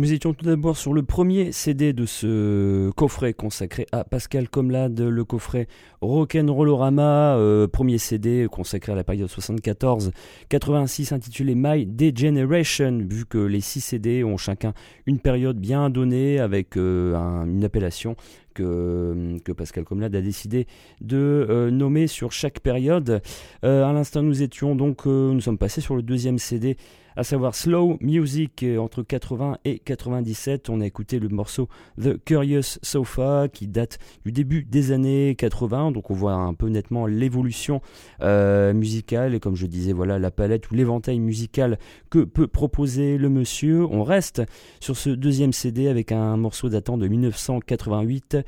Nous 0.00 0.14
étions 0.14 0.32
tout 0.32 0.46
d'abord 0.46 0.78
sur 0.78 0.94
le 0.94 1.02
premier 1.02 1.52
CD 1.52 1.92
de 1.92 2.06
ce 2.06 2.88
coffret 2.92 3.34
consacré 3.34 3.84
à 3.92 4.02
Pascal 4.02 4.48
Comlade, 4.48 4.98
le 4.98 5.24
coffret 5.26 5.68
Rock'n'Rollorama, 6.00 7.36
euh, 7.36 7.68
premier 7.68 7.98
CD 7.98 8.46
consacré 8.50 8.92
à 8.92 8.94
la 8.94 9.04
période 9.04 9.28
74-86 9.28 11.12
intitulé 11.12 11.54
My 11.54 11.84
Degeneration, 11.84 13.04
vu 13.06 13.26
que 13.26 13.36
les 13.36 13.60
six 13.60 13.82
CD 13.82 14.24
ont 14.24 14.38
chacun 14.38 14.72
une 15.04 15.18
période 15.18 15.58
bien 15.58 15.90
donnée 15.90 16.38
avec 16.40 16.78
euh, 16.78 17.14
une 17.44 17.62
appellation 17.62 18.16
que, 18.54 19.38
Pascal 19.54 19.84
Comlade 19.84 20.16
a 20.16 20.22
décidé 20.22 20.66
de 21.02 21.18
euh, 21.18 21.70
nommer 21.70 22.06
sur 22.06 22.32
chaque 22.32 22.60
période. 22.60 23.20
à 23.62 23.92
l'instant, 23.92 24.22
nous 24.22 24.40
étions 24.40 24.74
donc, 24.74 25.04
nous 25.04 25.42
sommes 25.42 25.58
passés 25.58 25.82
sur 25.82 25.94
le 25.94 26.00
deuxième 26.02 26.38
CD 26.38 26.78
à 27.16 27.24
savoir 27.24 27.54
Slow 27.54 27.98
Music 28.00 28.62
euh, 28.62 28.78
entre 28.78 29.02
80 29.02 29.58
et 29.64 29.78
97. 29.78 30.70
On 30.70 30.80
a 30.80 30.86
écouté 30.86 31.18
le 31.18 31.28
morceau 31.28 31.68
The 32.00 32.22
Curious 32.24 32.78
Sofa 32.82 33.48
qui 33.52 33.66
date 33.66 33.98
du 34.24 34.32
début 34.32 34.64
des 34.64 34.92
années 34.92 35.34
80, 35.36 35.92
donc 35.92 36.10
on 36.10 36.14
voit 36.14 36.34
un 36.34 36.54
peu 36.54 36.68
nettement 36.68 37.06
l'évolution 37.06 37.80
euh, 38.22 38.72
musicale 38.72 39.34
et 39.34 39.40
comme 39.40 39.56
je 39.56 39.66
disais, 39.66 39.92
voilà 39.92 40.18
la 40.18 40.30
palette 40.30 40.70
ou 40.70 40.74
l'éventail 40.74 41.18
musical 41.18 41.78
que 42.10 42.20
peut 42.20 42.46
proposer 42.46 43.18
le 43.18 43.28
monsieur. 43.28 43.84
On 43.86 44.04
reste 44.04 44.42
sur 44.80 44.96
ce 44.96 45.10
deuxième 45.10 45.52
CD 45.52 45.88
avec 45.88 46.12
un 46.12 46.36
morceau 46.36 46.68
datant 46.68 46.98
de 46.98 47.08
1988. 47.08 48.38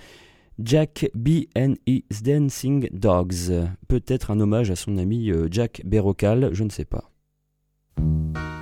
Jack 0.59 1.11
B 1.15 1.47
and 1.57 1.75
His 1.87 2.23
Dancing 2.23 2.89
Dogs. 2.93 3.51
Peut-être 3.89 4.31
un 4.31 4.41
hommage 4.41 4.71
à 4.71 4.77
son 4.77 4.99
ami 4.99 5.31
euh, 5.31 5.49
Jack 5.51 5.83
Berocal, 5.85 6.51
je 6.53 6.65
ne 6.65 6.71
sais 6.71 6.85
pas. 6.85 7.12
Música 7.97 8.62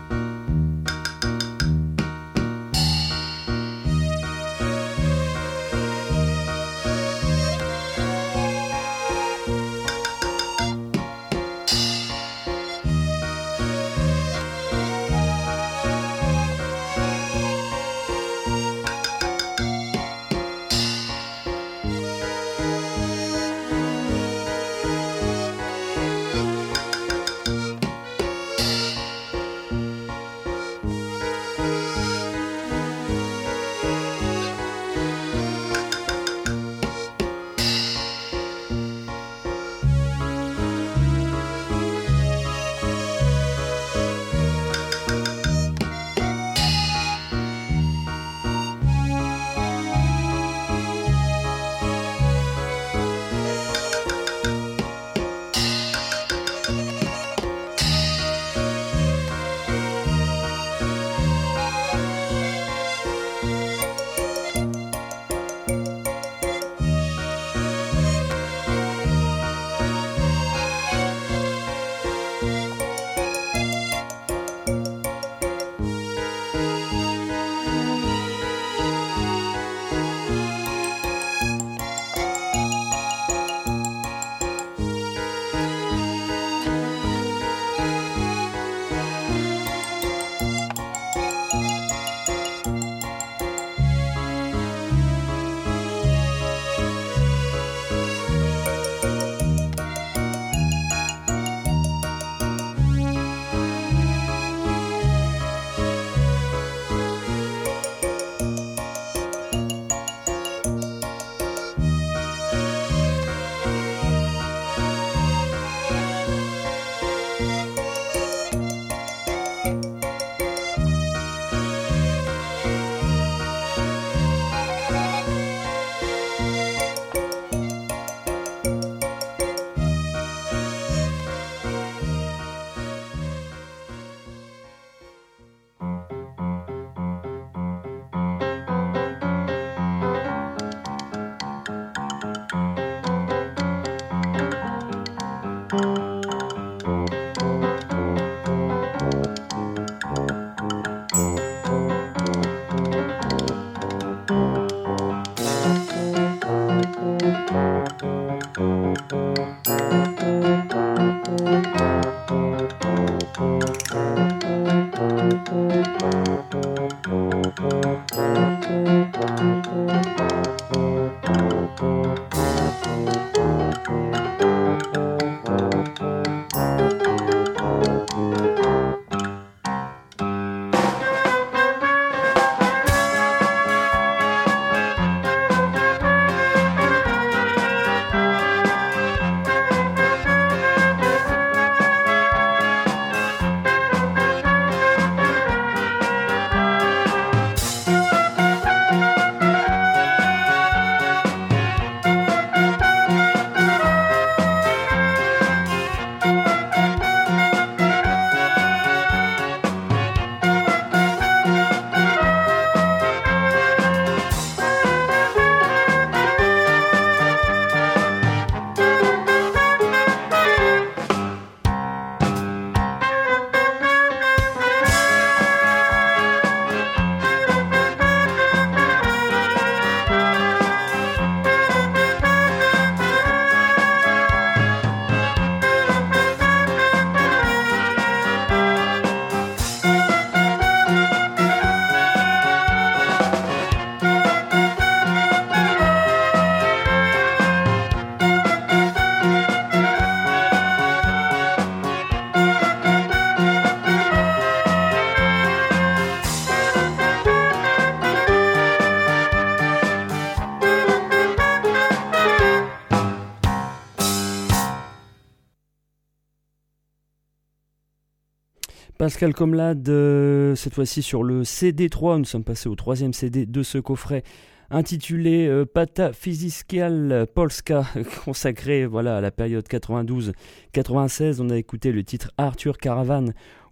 Pascal 269.11 269.35
Comlade, 269.35 269.89
euh, 269.89 270.55
cette 270.55 270.75
fois-ci 270.75 271.03
sur 271.03 271.25
le 271.25 271.43
CD3, 271.43 272.19
nous 272.19 272.25
sommes 272.25 272.45
passés 272.45 272.69
au 272.69 272.77
troisième 272.77 273.13
CD 273.13 273.45
de 273.45 273.65
ce 273.65 273.79
coffret 273.79 274.23
intitulé 274.71 275.49
euh, 275.49 275.65
Pata 275.65 276.13
Physical 276.13 277.27
Polska, 277.35 277.85
consacré 278.25 278.87
voilà, 278.87 279.17
à 279.17 279.21
la 279.21 279.33
période 279.33 279.67
92-96. 279.67 281.41
On 281.41 281.51
a 281.51 281.57
écouté 281.57 281.91
le 281.91 282.05
titre 282.05 282.31
Arthur 282.39 282.79
Caravan 282.79 283.25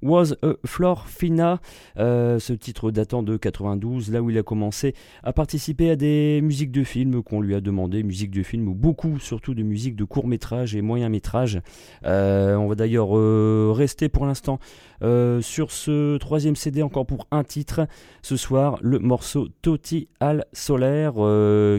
Was 0.02 0.34
a 0.42 0.52
Flor 0.64 1.08
Fina, 1.08 1.60
euh, 1.98 2.38
ce 2.38 2.52
titre 2.52 2.90
datant 2.90 3.22
de 3.22 3.36
92, 3.36 4.12
là 4.12 4.22
où 4.22 4.30
il 4.30 4.38
a 4.38 4.42
commencé 4.42 4.94
à 5.24 5.32
participer 5.32 5.90
à 5.90 5.96
des 5.96 6.40
musiques 6.42 6.70
de 6.70 6.84
films 6.84 7.22
qu'on 7.22 7.40
lui 7.40 7.54
a 7.54 7.60
demandé, 7.60 8.02
musiques 8.02 8.30
de 8.30 8.42
films 8.42 8.68
ou 8.68 8.74
beaucoup 8.74 9.18
surtout 9.18 9.54
de 9.54 9.62
musiques 9.62 9.96
de 9.96 10.04
court 10.04 10.28
métrage 10.28 10.76
et 10.76 10.82
moyen 10.82 11.08
métrage. 11.08 11.60
Euh, 12.04 12.54
on 12.56 12.68
va 12.68 12.76
d'ailleurs 12.76 13.16
euh, 13.16 13.72
rester 13.74 14.08
pour 14.08 14.26
l'instant 14.26 14.58
sur 15.00 15.70
ce 15.70 16.16
troisième 16.18 16.56
CD 16.56 16.82
encore 16.82 17.06
pour 17.06 17.28
un 17.30 17.44
titre. 17.44 17.86
Ce 18.22 18.36
soir, 18.36 18.78
le 18.82 18.98
morceau 18.98 19.48
Toti 19.62 20.08
al 20.18 20.44
Solaire, 20.52 21.14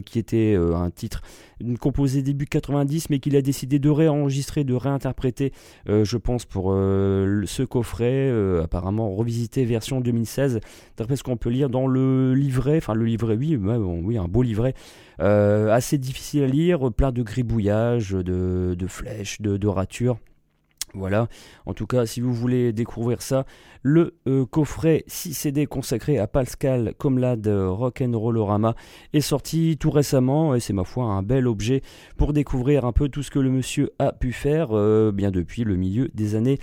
qui 0.06 0.20
était 0.20 0.56
un 0.56 0.90
titre 0.90 1.22
composé 1.80 2.22
début 2.22 2.46
90, 2.46 3.10
mais 3.10 3.20
qu'il 3.20 3.36
a 3.36 3.42
décidé 3.42 3.80
de 3.80 3.90
réenregistrer, 3.90 4.64
de 4.64 4.74
réinterpréter, 4.74 5.52
euh, 5.88 6.04
je 6.04 6.18
pense, 6.18 6.46
pour 6.46 6.72
euh, 6.72 7.44
ce 7.46 7.64
coffret, 7.64 8.30
euh, 8.30 8.64
apparemment 8.64 9.12
revisité 9.12 9.66
version 9.66 10.02
2016, 10.02 10.60
d'après 10.98 11.16
ce 11.16 11.24
qu'on 11.24 11.38
peut 11.38 11.50
lire 11.50 11.70
dans 11.70 11.88
le 11.88 12.34
livret, 12.34 12.78
enfin 12.78 12.94
le 12.94 13.06
livret, 13.06 13.36
oui, 13.36 13.58
oui, 13.58 14.18
un 14.18 14.28
beau 14.28 14.42
livret, 14.42 14.74
assez 15.20 15.98
difficile 15.98 16.44
à 16.44 16.48
lire, 16.48 16.92
plein 16.92 17.12
de 17.12 17.22
gribouillages, 17.22 18.12
de, 18.12 18.76
flèches, 18.88 19.42
de, 19.42 19.58
de 19.58 19.68
ratures. 19.68 20.18
Voilà, 20.94 21.28
en 21.66 21.74
tout 21.74 21.86
cas, 21.86 22.06
si 22.06 22.20
vous 22.20 22.34
voulez 22.34 22.74
découvrir 22.74 23.22
ça, 23.22 23.46
le 23.82 24.16
euh, 24.28 24.46
coffret 24.46 25.04
6 25.08 25.34
CD 25.34 25.66
consacré 25.68 26.18
à 26.18 26.28
Pascal 26.28 26.94
Comlade 26.98 27.48
Rock'n'Rollorama 27.48 28.76
est 29.14 29.22
sorti 29.22 29.78
tout 29.80 29.92
récemment 29.92 30.56
et 30.56 30.60
c'est 30.60 30.74
ma 30.74 30.84
foi 30.84 31.06
un 31.06 31.22
bel 31.22 31.48
objet 31.48 31.82
pour 32.18 32.34
découvrir 32.34 32.86
un 32.86 32.92
peu 32.92 33.08
tout 33.08 33.24
ce 33.24 33.32
que 33.32 33.40
le 33.40 33.50
monsieur 33.50 33.92
a 34.00 34.12
pu 34.12 34.34
faire 34.34 34.70
euh, 34.72 35.12
bien 35.12 35.32
depuis 35.32 35.64
le 35.64 35.76
milieu 35.76 36.10
des 36.14 36.36
années 36.36 36.60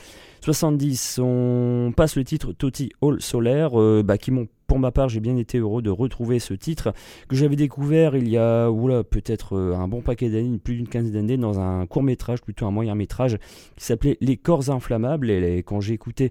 70. 0.47 1.19
On 1.21 1.93
passe 1.97 2.15
le 2.15 2.23
titre 2.23 2.53
Toti 2.53 2.93
All 3.03 3.21
Solaire 3.21 3.81
euh, 3.81 4.05
bah, 4.05 4.17
qui 4.17 4.31
m'ont 4.31 4.47
pour 4.69 4.79
ma 4.79 4.93
part, 4.93 5.09
j'ai 5.09 5.19
bien 5.19 5.37
été 5.37 5.59
heureux 5.59 5.83
de 5.83 5.91
retrouver 5.91 6.39
ce 6.39 6.55
titre 6.55 6.93
que 7.29 7.35
j'avais 7.35 7.57
découvert 7.57 8.15
il 8.15 8.29
y 8.29 8.37
a 8.37 8.71
peut-être 9.09 9.57
un 9.57 9.87
bon 9.87 10.03
paquet 10.03 10.29
d'années, 10.29 10.59
plus 10.59 10.75
d'une 10.75 10.89
quinzaine 10.89 11.13
d'années, 11.13 11.37
dans 11.37 11.59
un 11.61 11.87
court 11.87 12.03
métrage, 12.03 12.43
plutôt 12.43 12.67
un 12.67 12.73
moyen 12.73 12.95
métrage, 12.95 13.39
qui 13.77 13.85
s'appelait 13.85 14.19
Les 14.21 14.37
corps 14.37 14.71
inflammables. 14.71 15.31
Et 15.31 15.65
quand 15.65 15.81
j'ai 15.81 15.95
écouté 15.95 16.31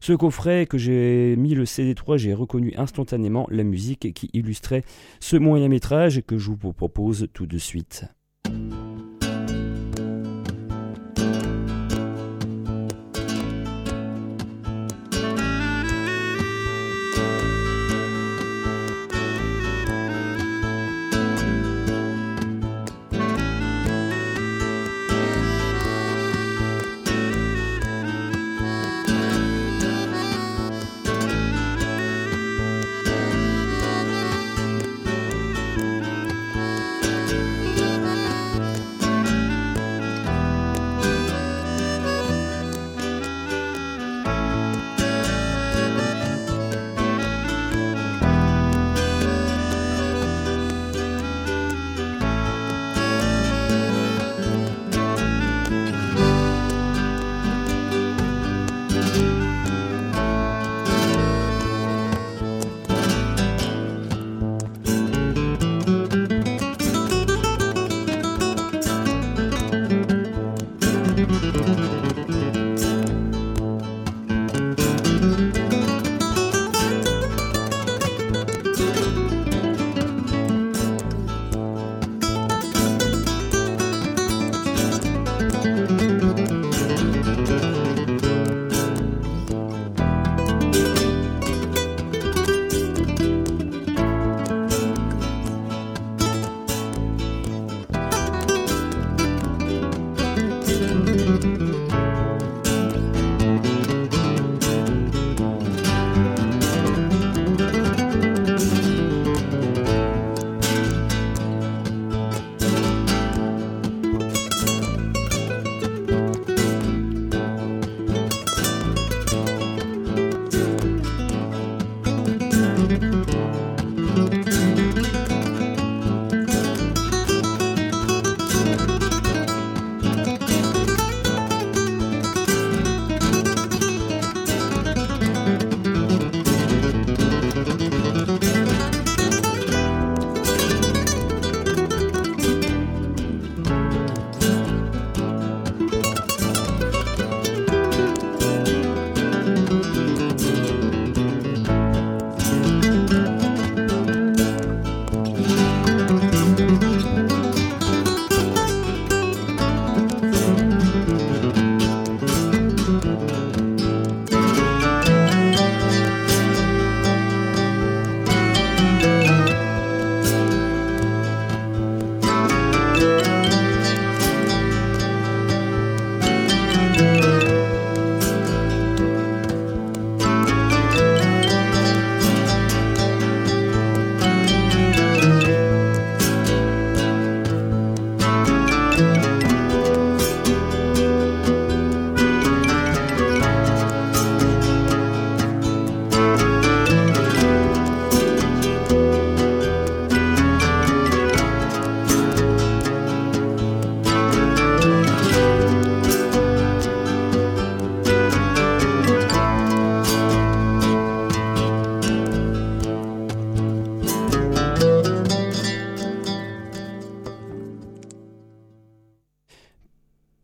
ce 0.00 0.12
coffret 0.12 0.66
que 0.66 0.76
j'ai 0.76 1.36
mis 1.36 1.54
le 1.54 1.64
CD3, 1.64 2.18
j'ai 2.18 2.34
reconnu 2.34 2.74
instantanément 2.76 3.46
la 3.50 3.64
musique 3.64 4.12
qui 4.12 4.28
illustrait 4.34 4.84
ce 5.20 5.36
moyen 5.36 5.68
métrage 5.68 6.22
que 6.26 6.36
je 6.36 6.50
vous 6.50 6.72
propose 6.74 7.28
tout 7.32 7.46
de 7.46 7.58
suite. 7.58 8.04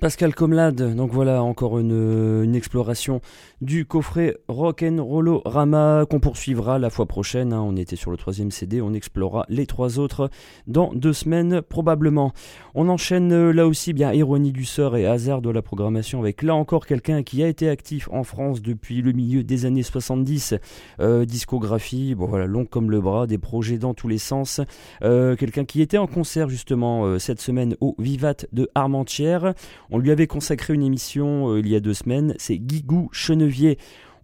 Pascal 0.07 0.37
Comlade, 0.37 0.95
donc 0.95 1.11
voilà 1.11 1.43
encore 1.43 1.81
une, 1.81 2.55
exploration 2.55 3.21
du 3.61 3.87
coffret 3.87 4.37
Rock'n'Rollo 4.47 5.43
Rama 5.45 6.05
qu'on 6.09 6.21
poursuivra 6.21 6.79
la 6.79 6.91
fois 6.91 7.07
prochaine. 7.07 7.53
hein. 7.53 7.61
On 7.61 7.75
était 7.75 7.97
sur 7.97 8.13
le 8.13 8.17
troisième 8.17 8.53
CD, 8.53 8.81
on 8.81 8.95
explorera 8.95 9.47
les 9.49 9.67
trois 9.67 9.99
autres 9.99 10.31
dans 10.69 10.95
deux 10.95 11.13
semaines 11.13 11.61
probablement. 11.61 12.33
On 12.77 12.89
enchaîne 12.89 13.33
euh, 13.33 13.51
là 13.51 13.67
aussi 13.67 13.95
bien 13.95 14.13
ironie 14.13 14.53
du 14.53 14.65
sort 14.65 14.97
et 14.97 15.07
hasard 15.07 15.43
de 15.43 15.51
la 15.51 15.61
programmation 15.61 16.21
avec 16.21 16.43
là 16.43 16.55
encore 16.55 16.87
quelqu'un 16.87 17.25
qui 17.25 17.43
a 17.43 17.49
été 17.49 17.69
actif 17.69 18.09
en 18.13 18.23
France 18.23 18.63
depuis 18.63 19.03
le 19.03 19.11
milieu 19.11 19.43
des 19.43 19.65
années 19.65 19.83
70. 19.83 20.55
Euh, 21.01 21.25
discographie, 21.25 22.15
bon 22.15 22.27
voilà, 22.27 22.47
longue 22.47 22.69
comme 22.69 22.93
le 22.93 23.01
bras, 23.01 23.27
des 23.27 23.39
projets 23.39 23.79
dans 23.79 23.93
tous 23.93 24.07
les 24.07 24.19
sens. 24.19 24.61
Euh, 25.03 25.35
quelqu'un 25.35 25.65
qui 25.65 25.83
était 25.83 25.99
en 25.99 26.07
concert 26.07 26.49
justement 26.49 27.19
cette 27.19 27.41
semaine 27.41 27.75
au 27.81 27.97
Vivat 27.99 28.47
de 28.53 28.71
Armentières. 28.77 29.53
Lui 29.99 30.11
avait 30.11 30.27
consacré 30.27 30.75
une 30.75 30.83
émission 30.83 31.51
euh, 31.51 31.61
il 31.61 31.69
y 31.69 31.77
a 31.77 31.81
deux 31.81 31.95
semaines, 31.95 32.35
c'est 32.39 32.59
Guigou 32.59 33.09
Chenevier. 33.13 33.79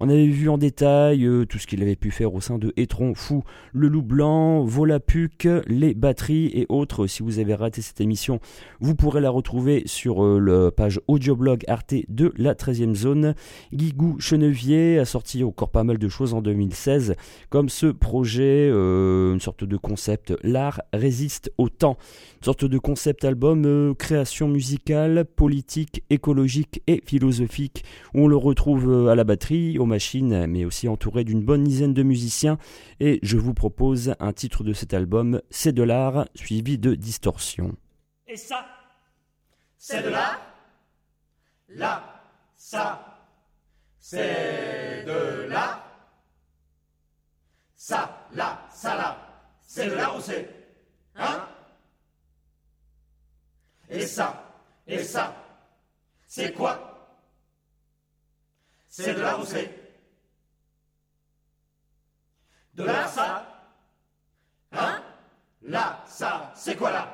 On 0.04 0.08
avait 0.08 0.26
vu 0.26 0.48
en 0.48 0.58
détail 0.58 1.24
euh, 1.24 1.46
tout 1.46 1.58
ce 1.58 1.68
qu'il 1.68 1.80
avait 1.80 1.94
pu 1.94 2.10
faire 2.10 2.34
au 2.34 2.40
sein 2.40 2.58
de 2.58 2.72
Étron 2.76 3.14
Fou, 3.14 3.44
Le 3.72 3.86
Loup 3.86 4.02
Blanc, 4.02 4.64
Volapuc, 4.64 5.46
les 5.68 5.94
batteries 5.94 6.50
et 6.54 6.66
autres. 6.68 7.06
Si 7.06 7.22
vous 7.22 7.38
avez 7.38 7.54
raté 7.54 7.82
cette 7.82 8.00
émission, 8.00 8.40
vous 8.80 8.96
pourrez 8.96 9.20
la 9.20 9.30
retrouver 9.30 9.84
sur 9.86 10.24
euh, 10.24 10.40
la 10.40 10.72
page 10.72 11.00
audioblog 11.06 11.62
Arte 11.68 11.94
de 12.08 12.32
la 12.36 12.54
13e 12.54 12.96
zone. 12.96 13.36
Guigou 13.72 14.18
Chenevier 14.18 14.98
a 14.98 15.04
sorti 15.04 15.44
encore 15.44 15.70
pas 15.70 15.84
mal 15.84 15.98
de 15.98 16.08
choses 16.08 16.34
en 16.34 16.42
2016, 16.42 17.14
comme 17.48 17.68
ce 17.68 17.86
projet, 17.86 18.68
euh, 18.72 19.32
une 19.34 19.40
sorte 19.40 19.62
de 19.62 19.76
concept 19.76 20.34
L'art 20.42 20.82
résiste 20.92 21.52
au 21.58 21.68
temps. 21.68 21.96
Une 22.40 22.46
sorte 22.46 22.64
de 22.64 22.78
concept 22.78 23.24
album, 23.24 23.94
création 23.96 24.48
musicale, 24.48 25.26
politique, 25.26 26.02
écologique 26.10 26.82
et 26.88 27.00
philosophique, 27.06 27.84
où 28.14 28.24
on 28.24 28.26
le 28.26 28.34
retrouve 28.34 29.08
à 29.08 29.14
la 29.14 29.22
batterie, 29.22 29.78
machines, 29.92 30.46
mais 30.46 30.64
aussi 30.64 30.88
entouré 30.88 31.22
d'une 31.22 31.44
bonne 31.44 31.64
dizaine 31.64 31.92
de 31.92 32.02
musiciens. 32.02 32.58
Et 32.98 33.18
je 33.22 33.36
vous 33.36 33.54
propose 33.54 34.14
un 34.18 34.32
titre 34.32 34.64
de 34.64 34.72
cet 34.72 34.94
album, 34.94 35.40
C'est 35.50 35.72
de 35.72 35.82
l'art, 35.82 36.26
suivi 36.34 36.78
de 36.78 36.94
Distorsion. 36.94 37.76
Et 38.26 38.36
ça, 38.36 38.66
c'est 39.76 40.02
de 40.02 40.08
là. 40.08 40.40
Là, 41.68 42.22
ça, 42.56 43.20
c'est 43.98 45.04
de 45.04 45.48
là. 45.48 45.84
Ça, 47.76 48.28
là, 48.34 48.66
ça, 48.72 48.96
là, 48.96 49.10
c'est 49.62 49.90
de 49.90 49.94
là 49.94 50.16
où 50.16 50.20
c'est. 50.20 50.48
Hein? 51.16 51.46
Et 53.90 54.06
ça, 54.06 54.28
et 54.86 55.02
ça, 55.02 55.36
c'est 56.26 56.52
quoi? 56.54 56.88
C'est 58.88 59.14
de 59.14 59.20
là 59.20 59.38
où 59.38 59.44
c'est. 59.44 59.81
De 62.74 62.84
là, 62.84 63.06
ça. 63.06 63.46
Hein? 64.72 65.02
Là, 65.62 66.00
ça, 66.06 66.50
c'est 66.54 66.76
quoi 66.76 66.90
là? 66.90 67.08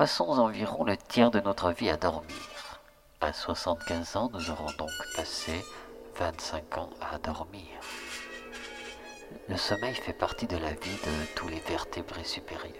Passons 0.08 0.38
environ 0.38 0.84
le 0.84 0.96
tiers 0.96 1.30
de 1.30 1.38
notre 1.38 1.70
vie 1.70 1.90
à 1.90 1.98
dormir. 1.98 2.80
À 3.20 3.30
75 3.34 4.16
ans, 4.16 4.30
nous 4.32 4.50
aurons 4.50 4.72
donc 4.78 4.88
passé 5.14 5.62
25 6.16 6.78
ans 6.78 6.90
à 7.12 7.18
dormir. 7.18 7.68
Le 9.50 9.58
sommeil 9.58 9.94
fait 9.94 10.14
partie 10.14 10.46
de 10.46 10.56
la 10.56 10.70
vie 10.70 10.96
de 11.04 11.34
tous 11.34 11.48
les 11.48 11.60
vertébrés 11.60 12.24
supérieurs. 12.24 12.72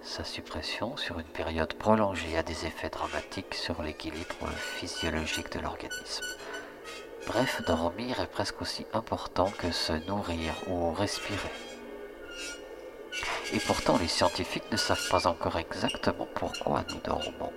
Sa 0.00 0.24
suppression 0.24 0.96
sur 0.96 1.18
une 1.18 1.26
période 1.26 1.74
prolongée 1.74 2.38
a 2.38 2.42
des 2.42 2.64
effets 2.64 2.88
dramatiques 2.88 3.54
sur 3.54 3.82
l'équilibre 3.82 4.48
physiologique 4.56 5.52
de 5.52 5.60
l'organisme. 5.60 6.24
Bref, 7.26 7.60
dormir 7.66 8.20
est 8.20 8.26
presque 8.26 8.62
aussi 8.62 8.86
important 8.94 9.52
que 9.58 9.70
se 9.70 9.92
nourrir 10.08 10.54
ou 10.66 10.94
respirer. 10.94 11.71
Et 13.52 13.58
pourtant, 13.58 13.98
les 13.98 14.08
scientifiques 14.08 14.70
ne 14.70 14.76
savent 14.76 15.08
pas 15.10 15.26
encore 15.26 15.58
exactement 15.58 16.28
pourquoi 16.34 16.84
nous 16.90 17.00
dormons. 17.04 17.52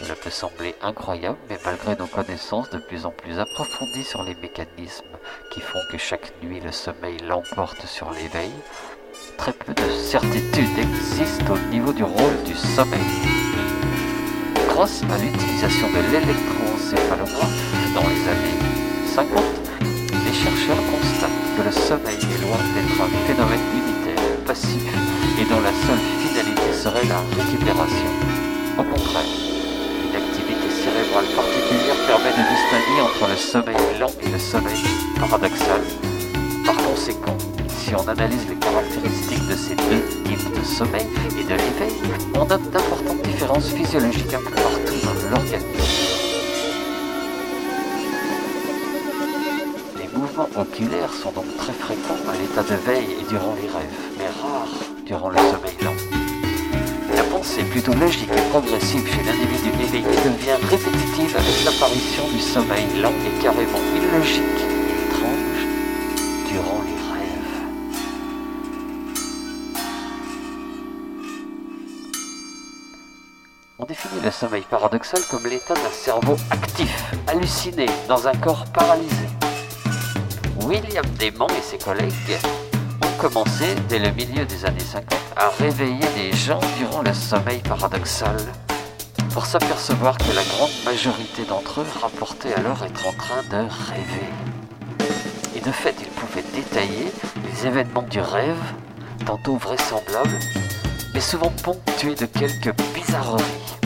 Cela 0.00 0.14
peut 0.14 0.30
sembler 0.30 0.74
incroyable, 0.80 1.38
mais 1.48 1.58
malgré 1.64 1.96
nos 1.96 2.06
connaissances 2.06 2.70
de 2.70 2.78
plus 2.78 3.04
en 3.04 3.10
plus 3.10 3.38
approfondies 3.38 4.04
sur 4.04 4.22
les 4.22 4.34
mécanismes 4.36 5.16
qui 5.50 5.60
font 5.60 5.80
que 5.90 5.98
chaque 5.98 6.32
nuit 6.42 6.60
le 6.60 6.70
sommeil 6.70 7.18
l'emporte 7.26 7.84
sur 7.84 8.10
l'éveil, 8.12 8.52
très 9.36 9.52
peu 9.52 9.74
de 9.74 9.90
certitudes 9.90 10.78
existent 10.78 11.54
au 11.54 11.58
niveau 11.70 11.92
du 11.92 12.04
rôle 12.04 12.42
du 12.44 12.54
sommeil. 12.54 13.00
Grâce 14.68 15.02
à 15.02 15.18
l'utilisation 15.18 15.88
de 15.90 16.12
l'électroencéphalogramme 16.12 17.94
dans 17.94 18.02
les 18.02 18.28
années 18.28 18.58
50, 19.14 19.42
les 20.26 20.32
chercheurs 20.32 20.84
que 21.58 21.64
le 21.64 21.72
sommeil 21.72 22.14
est 22.14 22.40
loin 22.46 22.62
d'être 22.74 22.98
un 23.02 23.10
phénomène 23.26 23.66
unitaire, 23.74 24.22
passif, 24.46 24.78
et 25.40 25.44
dont 25.44 25.60
la 25.60 25.74
seule 25.74 26.04
finalité 26.22 26.70
serait 26.72 27.06
la 27.10 27.18
récupération. 27.34 28.10
Au 28.78 28.84
contraire, 28.84 29.26
une 30.06 30.14
activité 30.14 30.66
cérébrale 30.70 31.26
particulière 31.34 31.98
permet 32.06 32.30
de 32.30 32.44
distinguer 32.46 33.00
entre 33.02 33.26
le 33.26 33.36
sommeil 33.36 33.98
lent 33.98 34.14
et 34.22 34.30
le 34.30 34.38
sommeil 34.38 34.82
paradoxal. 35.18 35.82
Par 36.64 36.76
conséquent, 36.76 37.38
si 37.76 37.92
on 37.96 38.06
analyse 38.06 38.46
les 38.48 38.56
caractéristiques 38.56 39.48
de 39.48 39.56
ces 39.56 39.74
deux 39.74 40.04
types 40.26 40.54
de 40.54 40.64
sommeil 40.64 41.06
et 41.40 41.42
de 41.42 41.56
l'éveil, 41.58 41.96
on 42.34 42.44
note 42.44 42.70
d'importantes 42.70 43.22
différences 43.24 43.70
physiologiques 43.70 44.32
un 44.32 44.48
peu 44.48 44.54
partout 44.54 44.98
dans 45.02 45.30
l'organisme. 45.30 45.77
Oculaires 50.38 51.12
sont 51.12 51.32
donc 51.32 51.56
très 51.56 51.72
fréquents 51.72 52.14
à 52.28 52.36
l'état 52.36 52.62
de 52.62 52.76
veille 52.76 53.16
et 53.20 53.24
durant 53.28 53.54
les 53.54 53.66
rêves, 53.66 53.98
mais 54.16 54.26
rares 54.40 54.68
durant 55.04 55.30
le 55.30 55.36
sommeil 55.36 55.76
lent. 55.82 55.96
La 57.16 57.24
pensée 57.24 57.64
plutôt 57.64 57.92
logique 57.94 58.30
et 58.30 58.50
progressive 58.50 59.04
chez 59.04 59.22
l'individu 59.24 59.70
éveillé 59.82 60.16
devient 60.24 60.58
répétitive 60.70 61.36
avec 61.36 61.64
l'apparition 61.64 62.28
du 62.28 62.38
sommeil 62.38 62.86
lent 63.02 63.12
et 63.26 63.42
carrément 63.42 63.80
illogique 63.96 64.42
et 64.44 65.08
étrange 65.08 65.66
durant 66.48 66.82
les 66.86 66.98
rêves. 67.12 67.56
On 73.80 73.86
définit 73.86 74.20
le 74.22 74.30
sommeil 74.30 74.62
paradoxal 74.70 75.20
comme 75.32 75.48
l'état 75.48 75.74
d'un 75.74 75.90
cerveau 75.90 76.36
actif, 76.52 77.12
halluciné, 77.26 77.86
dans 78.06 78.28
un 78.28 78.34
corps 78.34 78.64
paralysé. 78.72 79.37
William 80.68 81.06
Damon 81.18 81.46
et 81.46 81.62
ses 81.62 81.78
collègues 81.78 82.12
ont 83.02 83.18
commencé, 83.18 83.74
dès 83.88 83.98
le 83.98 84.10
milieu 84.10 84.44
des 84.44 84.66
années 84.66 84.78
50, 84.78 85.18
à 85.34 85.48
réveiller 85.58 86.06
des 86.14 86.36
gens 86.36 86.60
durant 86.76 87.00
le 87.00 87.14
sommeil 87.14 87.60
paradoxal, 87.60 88.36
pour 89.32 89.46
s'apercevoir 89.46 90.18
que 90.18 90.30
la 90.34 90.44
grande 90.44 90.70
majorité 90.84 91.46
d'entre 91.48 91.80
eux 91.80 91.86
rapportaient 92.02 92.52
alors 92.52 92.84
être 92.84 93.06
en 93.06 93.12
train 93.12 93.42
de 93.44 93.66
rêver. 93.66 94.28
Et 95.56 95.60
de 95.60 95.72
fait, 95.72 95.94
ils 96.00 96.08
pouvaient 96.08 96.44
détailler 96.54 97.12
les 97.46 97.66
événements 97.66 98.02
du 98.02 98.20
rêve, 98.20 98.60
tantôt 99.24 99.56
vraisemblables, 99.56 100.38
mais 101.14 101.20
souvent 101.22 101.52
ponctués 101.62 102.14
de 102.14 102.26
quelques 102.26 102.74
bizarreries. 102.94 103.78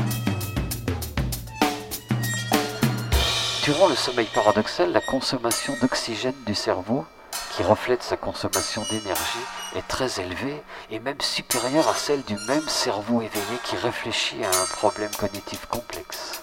Durant 3.65 3.87
le 3.87 3.95
sommeil 3.95 4.27
paradoxal, 4.35 4.91
la 4.91 5.01
consommation 5.01 5.77
d'oxygène 5.81 6.35
du 6.45 6.55
cerveau, 6.55 7.07
qui 7.55 7.63
reflète 7.63 8.03
sa 8.03 8.17
consommation 8.17 8.83
d'énergie, 8.91 9.47
est 9.77 9.87
très 9.87 10.21
élevée 10.21 10.61
et 10.91 10.99
même 10.99 11.21
supérieure 11.21 11.89
à 11.89 11.95
celle 11.95 12.25
du 12.25 12.35
même 12.49 12.69
cerveau 12.69 13.23
éveillé 13.23 13.59
qui 13.63 13.77
réfléchit 13.77 14.45
à 14.45 14.49
un 14.49 14.67
problème 14.73 15.13
cognitif 15.17 15.67
complexe. 15.67 16.43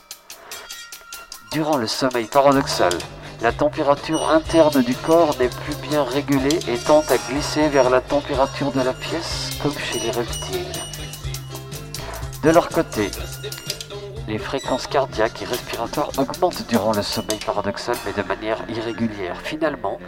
Durant 1.52 1.76
le 1.76 1.88
sommeil 1.88 2.28
paradoxal, 2.28 2.94
la 3.42 3.52
température 3.52 4.30
interne 4.30 4.82
du 4.82 4.96
corps 4.96 5.38
n'est 5.40 5.50
plus 5.50 5.76
bien 5.90 6.06
régulée 6.06 6.60
et 6.70 6.78
tend 6.78 7.04
à 7.10 7.18
glisser 7.18 7.68
vers 7.68 7.90
la 7.90 8.00
température 8.00 8.72
de 8.72 8.82
la 8.82 8.94
pièce, 8.94 9.50
comme 9.62 9.78
chez 9.78 10.00
les 10.00 10.12
reptiles. 10.12 10.72
De 12.44 12.50
leur 12.50 12.70
côté, 12.70 13.12
les 14.30 14.38
fréquences 14.38 14.86
cardiaques 14.86 15.42
et 15.42 15.46
respiratoires 15.46 16.12
augmentent 16.20 16.68
durant 16.70 16.94
le 16.94 17.02
sommeil 17.02 17.40
paradoxal, 17.44 17.96
mais 18.06 18.14
de 18.14 18.28
manière 18.28 18.60
irrégulière. 18.70 19.42
Finalement, 19.44 20.00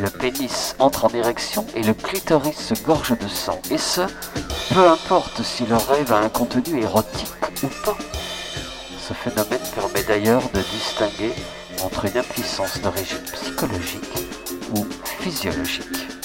le 0.00 0.08
pénis 0.10 0.76
entre 0.78 1.06
en 1.06 1.08
érection 1.08 1.66
et 1.74 1.82
le 1.82 1.92
clitoris 1.92 2.56
se 2.56 2.74
gorge 2.84 3.18
de 3.18 3.26
sang. 3.26 3.60
Et 3.72 3.78
ce, 3.78 4.02
peu 4.72 4.88
importe 4.88 5.42
si 5.42 5.66
le 5.66 5.74
rêve 5.74 6.12
a 6.12 6.18
un 6.18 6.28
contenu 6.28 6.82
érotique 6.82 7.28
ou 7.64 7.66
pas. 7.84 7.96
Ce 9.00 9.12
phénomène 9.12 9.66
permet 9.74 10.04
d'ailleurs 10.04 10.48
de 10.54 10.60
distinguer 10.60 11.32
entre 11.84 12.04
une 12.04 12.16
impuissance 12.16 12.80
d'origine 12.80 13.24
psychologique 13.32 14.14
ou 14.76 14.86
physiologique. 15.20 16.23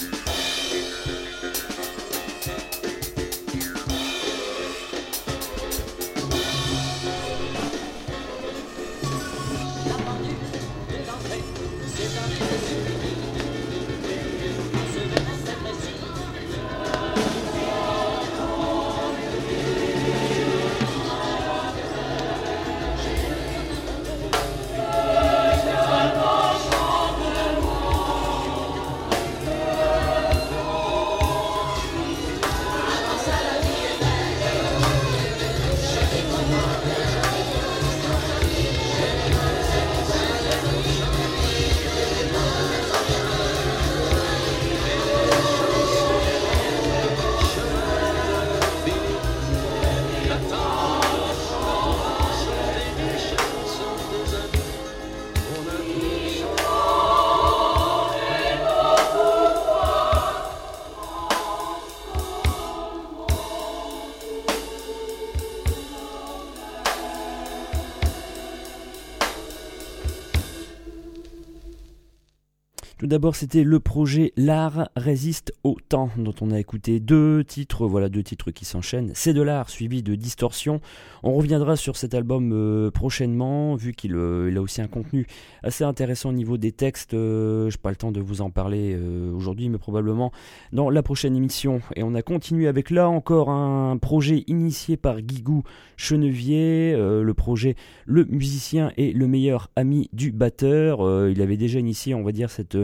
D'abord, 73.10 73.36
c'était 73.36 73.64
le 73.64 73.80
projet 73.80 74.32
L'art 74.38 74.90
résiste 74.96 75.52
au 75.64 75.78
temps, 75.90 76.12
dont 76.16 76.36
on 76.42 76.52
a 76.52 76.60
écouté 76.60 77.00
deux 77.00 77.44
titres, 77.44 77.88
voilà 77.88 78.08
deux 78.08 78.22
titres 78.22 78.52
qui 78.52 78.66
s'enchaînent. 78.66 79.12
C'est 79.16 79.34
de 79.34 79.42
l'art 79.42 79.70
suivi 79.70 80.04
de 80.04 80.14
distorsion. 80.14 80.80
On 81.24 81.34
reviendra 81.34 81.76
sur 81.76 81.98
cet 81.98 82.14
album 82.14 82.52
euh, 82.54 82.92
prochainement, 82.92 83.76
vu 83.76 83.94
qu'il 83.94 84.14
euh, 84.14 84.56
a 84.56 84.62
aussi 84.62 84.82
un 84.82 84.88
contenu 84.88 85.26
assez 85.64 85.84
intéressant 85.84 86.30
au 86.30 86.34
niveau 86.34 86.58
des 86.58 86.72
textes. 86.72 87.16
Euh, 87.16 87.70
Je 87.72 87.76
n'ai 87.78 87.82
pas 87.82 87.90
le 87.90 87.96
temps 87.96 88.12
de 88.12 88.22
vous 88.22 88.42
en 88.42 88.52
parler 88.52 88.96
aujourd'hui, 89.34 89.70
mais 89.70 89.80
probablement 89.80 90.32
dans 90.72 90.92
la 90.92 91.02
prochaine 91.02 91.36
émission. 91.36 91.82
Et 91.96 92.04
on 92.04 92.14
a 92.14 92.22
continué 92.22 92.68
avec 92.68 92.92
là 92.92 93.10
encore 93.10 93.50
un 93.50 93.98
projet 93.98 94.44
initié 94.46 94.98
par 94.98 95.22
Guigou 95.22 95.64
Chenevier, 95.98 96.96
le 96.96 97.34
projet 97.34 97.76
Le 98.06 98.24
musicien 98.26 98.92
et 98.98 99.14
le 99.14 99.28
meilleur 99.28 99.72
ami 99.76 100.10
du 100.14 100.32
batteur. 100.32 101.00
Il 101.28 101.42
avait 101.42 101.58
déjà 101.58 101.80
initié, 101.80 102.14
on 102.14 102.24
va 102.24 102.32
dire, 102.32 102.52
cette 102.52 102.78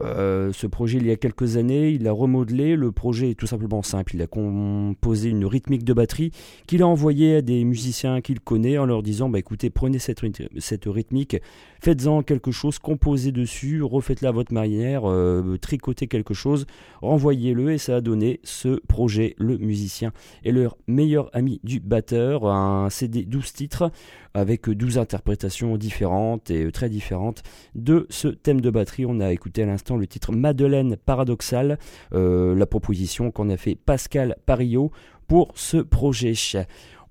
Euh, 0.00 0.52
ce 0.52 0.66
projet, 0.66 0.98
il 0.98 1.06
y 1.06 1.10
a 1.10 1.16
quelques 1.16 1.56
années, 1.56 1.90
il 1.90 2.04
l'a 2.04 2.12
remodelé. 2.12 2.76
Le 2.76 2.92
projet 2.92 3.30
est 3.30 3.34
tout 3.34 3.46
simplement 3.46 3.82
simple. 3.82 4.14
Il 4.14 4.22
a 4.22 4.26
composé 4.26 5.28
une 5.28 5.44
rythmique 5.44 5.84
de 5.84 5.92
batterie 5.92 6.32
qu'il 6.66 6.82
a 6.82 6.86
envoyée 6.86 7.36
à 7.36 7.42
des 7.42 7.64
musiciens 7.64 8.20
qu'il 8.20 8.40
connaît 8.40 8.78
en 8.78 8.86
leur 8.86 9.02
disant 9.02 9.28
bah, 9.28 9.38
écoutez, 9.38 9.70
prenez 9.70 9.98
cette, 9.98 10.20
cette 10.58 10.84
rythmique, 10.86 11.36
faites-en 11.82 12.22
quelque 12.22 12.52
chose, 12.52 12.78
composez 12.78 13.32
dessus, 13.32 13.82
refaites-la 13.82 14.28
à 14.28 14.32
votre 14.32 14.54
manière, 14.54 15.02
euh, 15.04 15.58
tricotez 15.60 16.06
quelque 16.06 16.32
chose, 16.32 16.64
renvoyez-le. 17.00 17.72
Et 17.72 17.78
ça 17.78 17.96
a 17.96 18.00
donné 18.00 18.38
ce 18.44 18.80
projet. 18.86 19.34
Le 19.36 19.58
musicien 19.58 20.12
est 20.44 20.52
leur 20.52 20.76
meilleur 20.86 21.28
ami 21.32 21.60
du 21.64 21.80
batteur. 21.80 22.46
Un 22.46 22.88
CD 22.88 23.24
12 23.24 23.52
titres 23.52 23.90
avec 24.32 24.70
12 24.70 24.98
interprétations 24.98 25.76
différentes 25.76 26.50
et 26.50 26.70
très 26.70 26.88
différentes 26.88 27.42
de 27.74 28.06
ce 28.10 28.28
thème 28.28 28.60
de 28.60 28.70
batterie. 28.70 29.04
On 29.04 29.18
a 29.18 29.32
écouté 29.32 29.64
à 29.64 29.66
l'instant 29.66 29.96
le 29.96 30.06
titre 30.06 30.30
Madeleine 30.30 30.96
Paradoxale, 30.96 31.78
euh, 32.12 32.54
la 32.54 32.66
proposition 32.66 33.32
qu'on 33.32 33.50
a 33.50 33.56
fait 33.56 33.74
Pascal 33.74 34.36
Parillo 34.46 34.92
pour 35.26 35.50
ce 35.56 35.78
projet. 35.78 36.34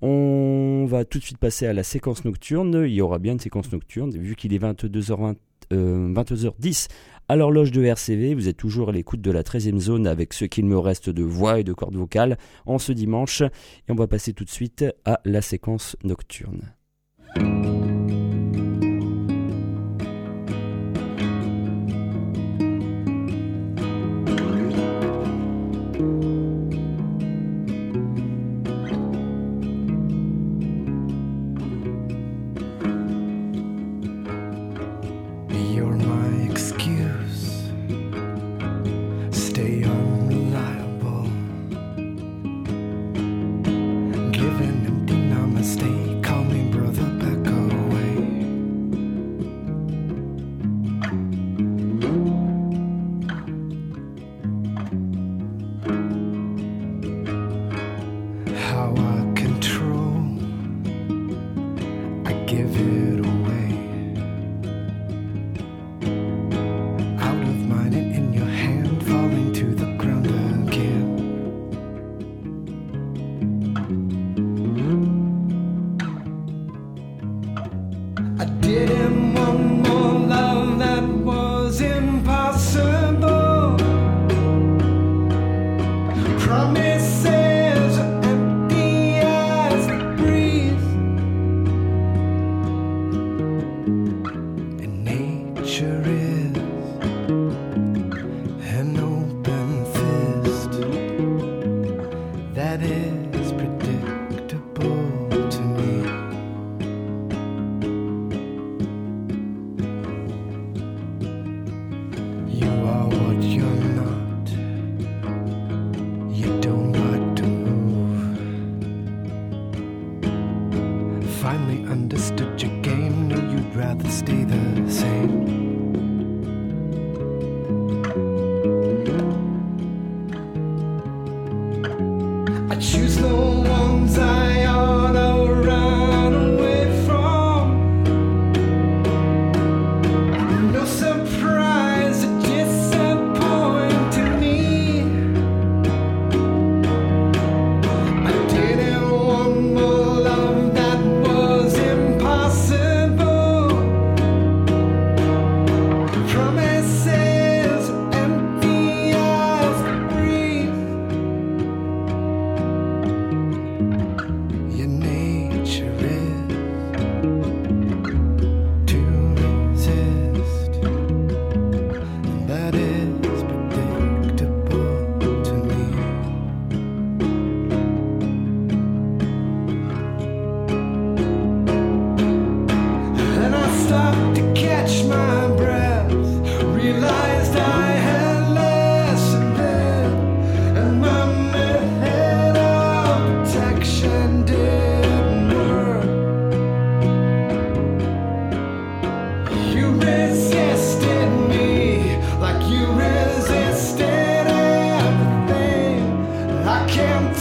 On 0.04 0.84
va 0.86 1.04
tout 1.04 1.18
de 1.18 1.24
suite 1.24 1.38
passer 1.38 1.66
à 1.66 1.72
la 1.72 1.84
séquence 1.84 2.24
nocturne. 2.24 2.82
Il 2.86 2.92
y 2.92 3.00
aura 3.00 3.20
bien 3.20 3.34
une 3.34 3.40
séquence 3.40 3.70
nocturne, 3.72 4.10
vu 4.10 4.34
qu'il 4.34 4.52
est 4.52 4.58
22h20, 4.58 5.36
22h10 5.70 6.88
euh, 6.90 6.94
à 7.28 7.36
l'horloge 7.36 7.70
de 7.70 7.84
RCV. 7.84 8.34
Vous 8.34 8.48
êtes 8.48 8.56
toujours 8.56 8.88
à 8.88 8.92
l'écoute 8.92 9.20
de 9.20 9.30
la 9.30 9.44
13e 9.44 9.78
zone 9.78 10.08
avec 10.08 10.32
ce 10.32 10.44
qu'il 10.44 10.66
me 10.66 10.76
reste 10.76 11.08
de 11.08 11.22
voix 11.22 11.60
et 11.60 11.64
de 11.64 11.72
cordes 11.72 11.94
vocales 11.94 12.36
en 12.66 12.78
ce 12.78 12.90
dimanche. 12.90 13.42
Et 13.42 13.92
on 13.92 13.94
va 13.94 14.08
passer 14.08 14.32
tout 14.32 14.44
de 14.44 14.50
suite 14.50 14.84
à 15.04 15.20
la 15.24 15.40
séquence 15.40 15.96
nocturne. 16.02 16.74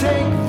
Cette 0.01 0.40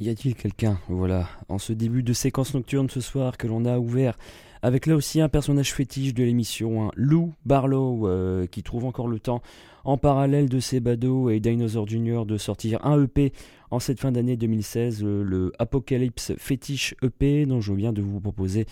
Y 0.00 0.10
a-t-il 0.10 0.36
quelqu'un, 0.36 0.78
voilà, 0.88 1.28
en 1.48 1.58
ce 1.58 1.72
début 1.72 2.04
de 2.04 2.12
séquence 2.12 2.54
nocturne 2.54 2.88
ce 2.88 3.00
soir 3.00 3.36
que 3.36 3.48
l'on 3.48 3.64
a 3.64 3.78
ouvert 3.78 4.16
avec 4.62 4.86
là 4.86 4.94
aussi 4.94 5.20
un 5.20 5.28
personnage 5.28 5.72
fétiche 5.72 6.14
de 6.14 6.24
l'émission, 6.24 6.88
un 6.88 6.90
Lou 6.94 7.34
Barlow, 7.44 8.08
euh, 8.08 8.46
qui 8.46 8.62
trouve 8.62 8.84
encore 8.84 9.08
le 9.08 9.20
temps, 9.20 9.42
en 9.84 9.96
parallèle 9.96 10.48
de 10.48 10.60
ses 10.60 10.80
badauds 10.80 11.30
et 11.30 11.40
Dinosaur 11.40 11.86
Jr., 11.88 12.24
de 12.26 12.36
sortir 12.36 12.84
un 12.84 13.02
EP 13.02 13.32
en 13.70 13.78
cette 13.78 14.00
fin 14.00 14.12
d'année 14.12 14.36
2016, 14.36 15.02
euh, 15.02 15.22
le 15.22 15.52
Apocalypse 15.58 16.32
Fétiche 16.38 16.94
EP, 17.02 17.46
dont 17.46 17.60
je 17.60 17.72
viens 17.72 17.92
de 17.92 18.02
vous 18.02 18.20
proposer 18.20 18.66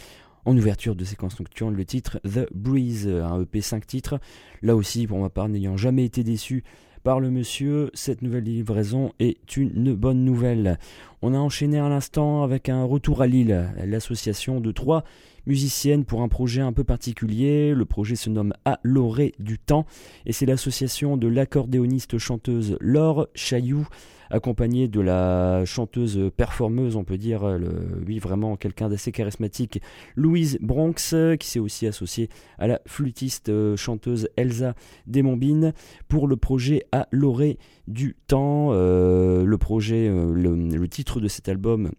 en 0.44 0.56
ouverture 0.56 0.94
de 0.94 1.04
séquence 1.04 1.38
nocturne 1.40 1.74
le 1.74 1.84
titre 1.84 2.20
The 2.22 2.46
Breeze, 2.54 3.08
un 3.08 3.42
EP 3.42 3.60
5 3.60 3.84
titres. 3.84 4.20
Là 4.62 4.76
aussi, 4.76 5.08
pour 5.08 5.18
ma 5.18 5.28
part, 5.28 5.48
n'ayant 5.48 5.76
jamais 5.76 6.04
été 6.04 6.22
déçu 6.22 6.62
par 7.06 7.20
le 7.20 7.30
monsieur, 7.30 7.92
cette 7.94 8.20
nouvelle 8.20 8.42
livraison 8.42 9.12
est 9.20 9.56
une 9.56 9.94
bonne 9.94 10.24
nouvelle. 10.24 10.76
On 11.22 11.34
a 11.34 11.38
enchaîné 11.38 11.78
à 11.78 11.88
l'instant 11.88 12.42
avec 12.42 12.68
un 12.68 12.82
retour 12.82 13.22
à 13.22 13.28
Lille, 13.28 13.68
l'association 13.84 14.58
de 14.58 14.72
trois 14.72 15.04
musiciennes 15.46 16.04
pour 16.04 16.22
un 16.22 16.28
projet 16.28 16.60
un 16.60 16.72
peu 16.72 16.84
particulier. 16.84 17.74
Le 17.74 17.84
projet 17.84 18.16
se 18.16 18.30
nomme 18.30 18.52
À 18.64 18.80
l'orée 18.82 19.32
du 19.38 19.58
temps 19.58 19.86
et 20.24 20.32
c'est 20.32 20.46
l'association 20.46 21.16
de 21.16 21.28
l'accordéoniste 21.28 22.18
chanteuse 22.18 22.76
Laure 22.80 23.28
Chailloux 23.34 23.86
accompagnée 24.30 24.88
de 24.88 25.00
la 25.00 25.64
chanteuse 25.64 26.30
performeuse, 26.36 26.96
on 26.96 27.04
peut 27.04 27.18
dire, 27.18 27.58
oui 28.06 28.18
vraiment 28.18 28.56
quelqu'un 28.56 28.88
d'assez 28.88 29.12
charismatique, 29.12 29.80
Louise 30.16 30.58
Bronx, 30.60 31.14
qui 31.38 31.46
s'est 31.48 31.60
aussi 31.60 31.86
associée 31.86 32.28
à 32.58 32.66
la 32.66 32.80
flûtiste 32.86 33.48
euh, 33.48 33.76
chanteuse 33.76 34.28
Elsa 34.36 34.74
Desmombines 35.06 35.72
pour 36.08 36.26
le 36.26 36.36
projet 36.36 36.84
À 36.92 37.08
l'orée 37.10 37.58
du 37.88 38.16
temps. 38.26 38.68
Euh, 38.72 39.44
le 39.44 39.58
projet, 39.58 40.08
euh, 40.08 40.32
le 40.34 40.88
titre 40.88 41.20
de 41.20 41.28
cet 41.28 41.48
album 41.48 41.90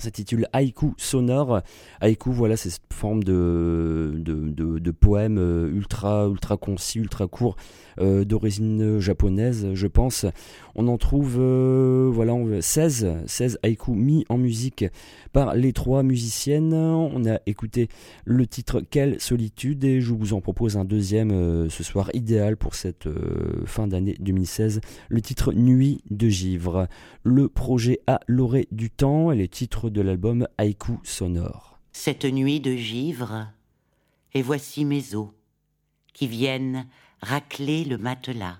s'intitule 0.00 0.46
Haïku 0.52 0.94
sonore. 0.96 1.60
Haïku, 2.00 2.32
voilà, 2.32 2.56
c'est 2.56 2.70
cette 2.70 2.92
forme 2.92 3.22
de, 3.22 4.12
de, 4.16 4.90
poème 4.90 5.38
euh, 5.38 5.70
ultra, 5.72 6.26
ultra 6.26 6.56
concis, 6.56 6.98
ultra 6.98 7.26
court, 7.26 7.56
euh, 8.00 8.24
d'origine 8.24 8.98
japonaise, 8.98 9.68
je 9.74 9.86
pense. 9.86 10.26
On 10.74 10.88
en 10.88 10.98
trouve 10.98 11.36
euh, 11.38 12.10
voilà, 12.12 12.34
16, 12.60 13.24
16 13.26 13.58
haïkus 13.62 13.94
mis 13.94 14.24
en 14.28 14.38
musique 14.38 14.84
par 15.32 15.54
les 15.54 15.72
trois 15.72 16.02
musiciennes. 16.02 16.74
On 16.74 17.26
a 17.26 17.38
écouté 17.46 17.88
le 18.24 18.46
titre 18.46 18.80
Quelle 18.80 19.20
solitude 19.20 19.84
et 19.84 20.00
je 20.00 20.12
vous 20.12 20.32
en 20.32 20.40
propose 20.40 20.76
un 20.76 20.84
deuxième 20.84 21.68
ce 21.68 21.82
soir 21.82 22.10
idéal 22.14 22.56
pour 22.56 22.74
cette 22.74 23.08
fin 23.66 23.86
d'année 23.86 24.16
2016. 24.20 24.80
Le 25.08 25.20
titre 25.20 25.52
Nuit 25.52 26.00
de 26.10 26.28
givre. 26.28 26.88
Le 27.24 27.48
projet 27.48 28.00
à 28.06 28.20
l'orée 28.26 28.68
du 28.70 28.90
temps 28.90 29.32
et 29.32 29.36
les 29.36 29.48
titres 29.48 29.87
de 29.90 30.00
l'album 30.00 30.46
Haïku 30.58 31.00
sonore. 31.02 31.78
Cette 31.92 32.24
nuit 32.24 32.60
de 32.60 32.74
givre, 32.76 33.48
et 34.34 34.42
voici 34.42 34.84
mes 34.84 35.14
os 35.14 35.28
qui 36.12 36.26
viennent 36.26 36.86
racler 37.22 37.84
le 37.84 37.98
matelas. 37.98 38.58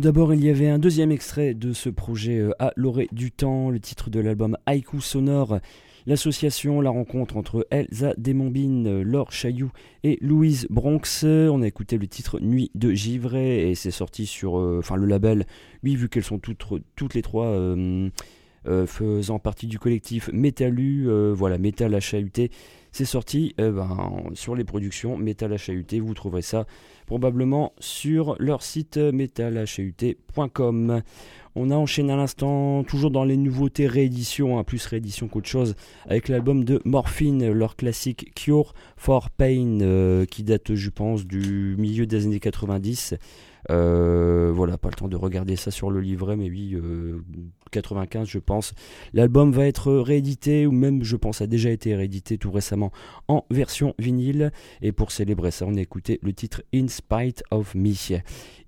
Tout 0.00 0.04
d'abord, 0.04 0.32
il 0.32 0.42
y 0.42 0.48
avait 0.48 0.70
un 0.70 0.78
deuxième 0.78 1.12
extrait 1.12 1.52
de 1.52 1.74
ce 1.74 1.90
projet 1.90 2.38
euh, 2.38 2.52
à 2.58 2.72
l'orée 2.74 3.10
du 3.12 3.30
temps, 3.30 3.68
le 3.68 3.78
titre 3.78 4.08
de 4.08 4.18
l'album 4.18 4.56
Haïku 4.64 5.02
Sonore. 5.02 5.58
L'association, 6.06 6.80
la 6.80 6.88
rencontre 6.88 7.36
entre 7.36 7.66
Elsa 7.70 8.14
Desmombines, 8.16 8.86
euh, 8.86 9.02
Laure 9.02 9.30
Chailloux 9.30 9.70
et 10.02 10.16
Louise 10.22 10.66
Bronx. 10.70 11.24
On 11.24 11.60
a 11.60 11.66
écouté 11.66 11.98
le 11.98 12.06
titre 12.06 12.40
Nuit 12.40 12.70
de 12.74 12.92
Givray 12.92 13.68
et 13.68 13.74
c'est 13.74 13.90
sorti 13.90 14.24
sur 14.24 14.58
euh, 14.58 14.78
enfin 14.78 14.96
le 14.96 15.04
label. 15.04 15.44
Oui, 15.84 15.96
vu 15.96 16.08
qu'elles 16.08 16.24
sont 16.24 16.38
toutes, 16.38 17.12
les 17.12 17.20
trois 17.20 17.54
faisant 18.86 19.38
partie 19.38 19.66
du 19.66 19.78
collectif 19.78 20.30
Métalu, 20.32 21.10
voilà, 21.34 21.58
Métal 21.58 21.94
HAUT. 21.94 22.48
C'est 22.92 23.04
sorti 23.04 23.54
euh, 23.60 23.72
ben, 23.72 24.22
sur 24.34 24.54
les 24.54 24.64
productions 24.64 25.16
Metal 25.16 25.52
HAUT. 25.52 26.00
Vous 26.02 26.14
trouverez 26.14 26.42
ça 26.42 26.66
probablement 27.10 27.72
sur 27.80 28.36
leur 28.38 28.62
site 28.62 28.96
euh, 28.96 29.10
metalhut.com. 29.10 31.02
On 31.56 31.70
a 31.72 31.74
enchaîné 31.74 32.12
à 32.12 32.16
l'instant, 32.16 32.84
toujours 32.84 33.10
dans 33.10 33.24
les 33.24 33.36
nouveautés 33.36 33.88
rééditions, 33.88 34.60
hein, 34.60 34.62
plus 34.62 34.86
réédition 34.86 35.26
qu'autre 35.26 35.48
chose, 35.48 35.74
avec 36.06 36.28
l'album 36.28 36.62
de 36.62 36.80
Morphine, 36.84 37.50
leur 37.50 37.74
classique 37.74 38.32
Cure 38.36 38.74
for 38.96 39.30
Pain, 39.30 39.80
euh, 39.80 40.24
qui 40.24 40.44
date, 40.44 40.76
je 40.76 40.88
pense, 40.88 41.26
du 41.26 41.74
milieu 41.78 42.06
des 42.06 42.26
années 42.26 42.38
90. 42.38 43.16
Euh, 43.70 44.52
voilà, 44.54 44.78
pas 44.78 44.90
le 44.90 44.94
temps 44.94 45.08
de 45.08 45.16
regarder 45.16 45.56
ça 45.56 45.72
sur 45.72 45.90
le 45.90 46.00
livret, 46.00 46.36
mais 46.36 46.48
oui, 46.48 46.76
95 47.70 48.28
je 48.28 48.38
pense. 48.38 48.74
L'album 49.12 49.52
va 49.52 49.66
être 49.66 49.92
réédité, 49.92 50.66
ou 50.66 50.72
même 50.72 51.02
je 51.02 51.16
pense 51.16 51.40
a 51.40 51.46
déjà 51.46 51.70
été 51.70 51.94
réédité 51.94 52.38
tout 52.38 52.50
récemment 52.50 52.92
en 53.28 53.44
version 53.50 53.94
vinyle. 53.98 54.52
Et 54.82 54.92
pour 54.92 55.12
célébrer 55.12 55.50
ça, 55.50 55.66
on 55.66 55.76
a 55.76 55.80
écouté 55.80 56.18
le 56.22 56.32
titre 56.32 56.62
In 56.74 56.88
Spite 56.88 57.42
of 57.50 57.74
Me. 57.74 57.90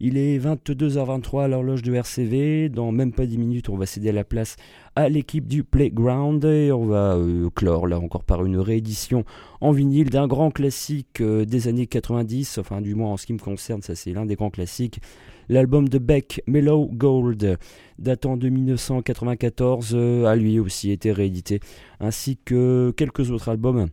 Il 0.00 0.16
est 0.16 0.38
22h23 0.38 1.44
à 1.44 1.48
l'horloge 1.48 1.82
de 1.82 1.94
RCV. 1.94 2.68
Dans 2.68 2.92
même 2.92 3.12
pas 3.12 3.26
10 3.26 3.38
minutes, 3.38 3.68
on 3.68 3.76
va 3.76 3.86
céder 3.86 4.12
la 4.12 4.24
place 4.24 4.56
à 4.96 5.08
l'équipe 5.08 5.46
du 5.46 5.64
Playground 5.64 6.44
et 6.44 6.70
on 6.72 6.86
va 6.86 7.14
euh, 7.14 7.48
clore 7.54 7.86
là 7.86 7.98
encore 7.98 8.24
par 8.24 8.44
une 8.44 8.58
réédition 8.58 9.24
en 9.60 9.72
vinyle 9.72 10.10
d'un 10.10 10.26
grand 10.26 10.50
classique 10.50 11.20
euh, 11.20 11.44
des 11.44 11.68
années 11.68 11.86
90, 11.86 12.58
enfin 12.58 12.80
du 12.80 12.94
moins 12.94 13.12
en 13.12 13.16
ce 13.16 13.26
qui 13.26 13.32
me 13.32 13.38
concerne, 13.38 13.80
ça 13.80 13.94
c'est 13.94 14.12
l'un 14.12 14.26
des 14.26 14.34
grands 14.34 14.50
classiques. 14.50 15.00
L'album 15.48 15.88
de 15.88 15.98
Beck, 15.98 16.42
Mellow 16.46 16.88
Gold, 16.92 17.58
datant 17.98 18.36
de 18.36 18.48
1994, 18.48 19.92
euh, 19.94 20.24
a 20.26 20.36
lui 20.36 20.58
aussi 20.58 20.90
été 20.90 21.12
réédité, 21.12 21.60
ainsi 22.00 22.38
que 22.44 22.92
quelques 22.96 23.30
autres 23.30 23.48
albums 23.48 23.88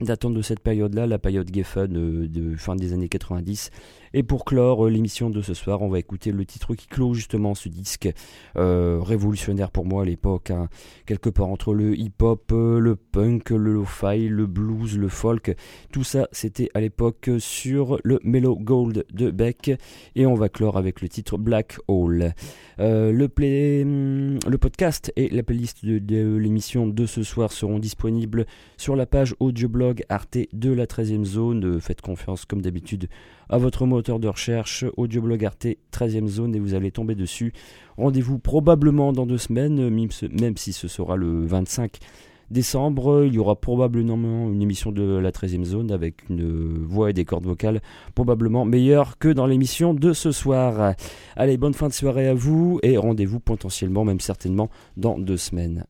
datant 0.00 0.30
de 0.30 0.42
cette 0.42 0.60
période-là, 0.60 1.06
la 1.06 1.18
période 1.18 1.50
Geffen 1.52 1.96
euh, 1.96 2.28
de 2.28 2.56
fin 2.56 2.76
des 2.76 2.92
années 2.92 3.08
90. 3.08 3.70
Et 4.12 4.22
pour 4.22 4.44
clore 4.44 4.86
euh, 4.86 4.90
l'émission 4.90 5.30
de 5.30 5.40
ce 5.40 5.54
soir, 5.54 5.82
on 5.82 5.88
va 5.88 5.98
écouter 5.98 6.32
le 6.32 6.44
titre 6.44 6.74
qui 6.74 6.88
clôt 6.88 7.14
justement 7.14 7.54
ce 7.54 7.68
disque 7.68 8.08
euh, 8.56 8.98
révolutionnaire 9.00 9.70
pour 9.70 9.84
moi 9.84 10.02
à 10.02 10.04
l'époque, 10.04 10.50
hein. 10.50 10.68
quelque 11.06 11.30
part 11.30 11.48
entre 11.48 11.74
le 11.74 11.96
hip-hop, 11.96 12.50
euh, 12.52 12.80
le 12.80 12.96
punk, 12.96 13.50
le 13.50 13.72
lo-fi, 13.74 14.28
le 14.28 14.46
blues, 14.46 14.98
le 14.98 15.08
folk. 15.08 15.54
Tout 15.92 16.02
ça, 16.02 16.28
c'était 16.32 16.70
à 16.74 16.80
l'époque 16.80 17.30
sur 17.38 18.00
le 18.02 18.18
Mellow 18.24 18.56
Gold 18.56 19.06
de 19.12 19.30
Beck. 19.30 19.70
Et 20.16 20.26
on 20.26 20.34
va 20.34 20.48
clore 20.48 20.76
avec 20.76 21.02
le 21.02 21.08
titre 21.08 21.38
Black 21.38 21.78
Hole. 21.86 22.34
Euh, 22.80 23.12
le, 23.12 23.28
podcast 24.58 25.12
et 25.16 25.28
la 25.28 25.42
playlist 25.42 25.84
de, 25.84 26.36
l'émission 26.36 26.86
de 26.86 27.06
ce 27.06 27.22
soir 27.22 27.52
seront 27.52 27.78
disponibles 27.78 28.46
sur 28.76 28.96
la 28.96 29.06
page 29.06 29.34
audioblog 29.38 30.04
Arte 30.08 30.38
de 30.52 30.72
la 30.72 30.86
13e 30.86 31.24
zone. 31.24 31.80
Faites 31.80 32.00
confiance 32.00 32.44
comme 32.44 32.62
d'habitude 32.62 33.08
à 33.50 33.58
votre 33.58 33.84
moteur 33.84 34.20
de 34.20 34.28
recherche 34.28 34.84
audioblog 34.96 35.44
Arte 35.44 35.66
13e 35.92 36.28
zone 36.28 36.54
et 36.54 36.60
vous 36.60 36.74
allez 36.74 36.90
tomber 36.90 37.14
dessus. 37.14 37.52
Rendez-vous 37.98 38.38
probablement 38.38 39.12
dans 39.12 39.26
deux 39.26 39.38
semaines, 39.38 39.90
même 39.90 40.56
si 40.56 40.72
ce 40.72 40.88
sera 40.88 41.16
le 41.16 41.44
25 41.44 41.98
décembre. 42.50 43.24
Il 43.26 43.34
y 43.34 43.38
aura 43.38 43.56
probablement 43.56 44.48
une 44.48 44.62
émission 44.62 44.92
de 44.92 45.18
la 45.18 45.32
13e 45.32 45.64
zone 45.64 45.90
avec 45.90 46.28
une 46.30 46.84
voix 46.84 47.10
et 47.10 47.12
des 47.12 47.24
cordes 47.24 47.44
vocales 47.44 47.80
probablement 48.14 48.64
meilleures 48.64 49.18
que 49.18 49.28
dans 49.28 49.46
l'émission 49.46 49.94
de 49.94 50.12
ce 50.12 50.30
soir. 50.30 50.94
Allez, 51.36 51.56
bonne 51.56 51.74
fin 51.74 51.88
de 51.88 51.92
soirée 51.92 52.28
à 52.28 52.34
vous 52.34 52.78
et 52.82 52.96
rendez-vous 52.96 53.40
potentiellement, 53.40 54.04
même 54.04 54.20
certainement, 54.20 54.70
dans 54.96 55.18
deux 55.18 55.36
semaines. 55.36 55.84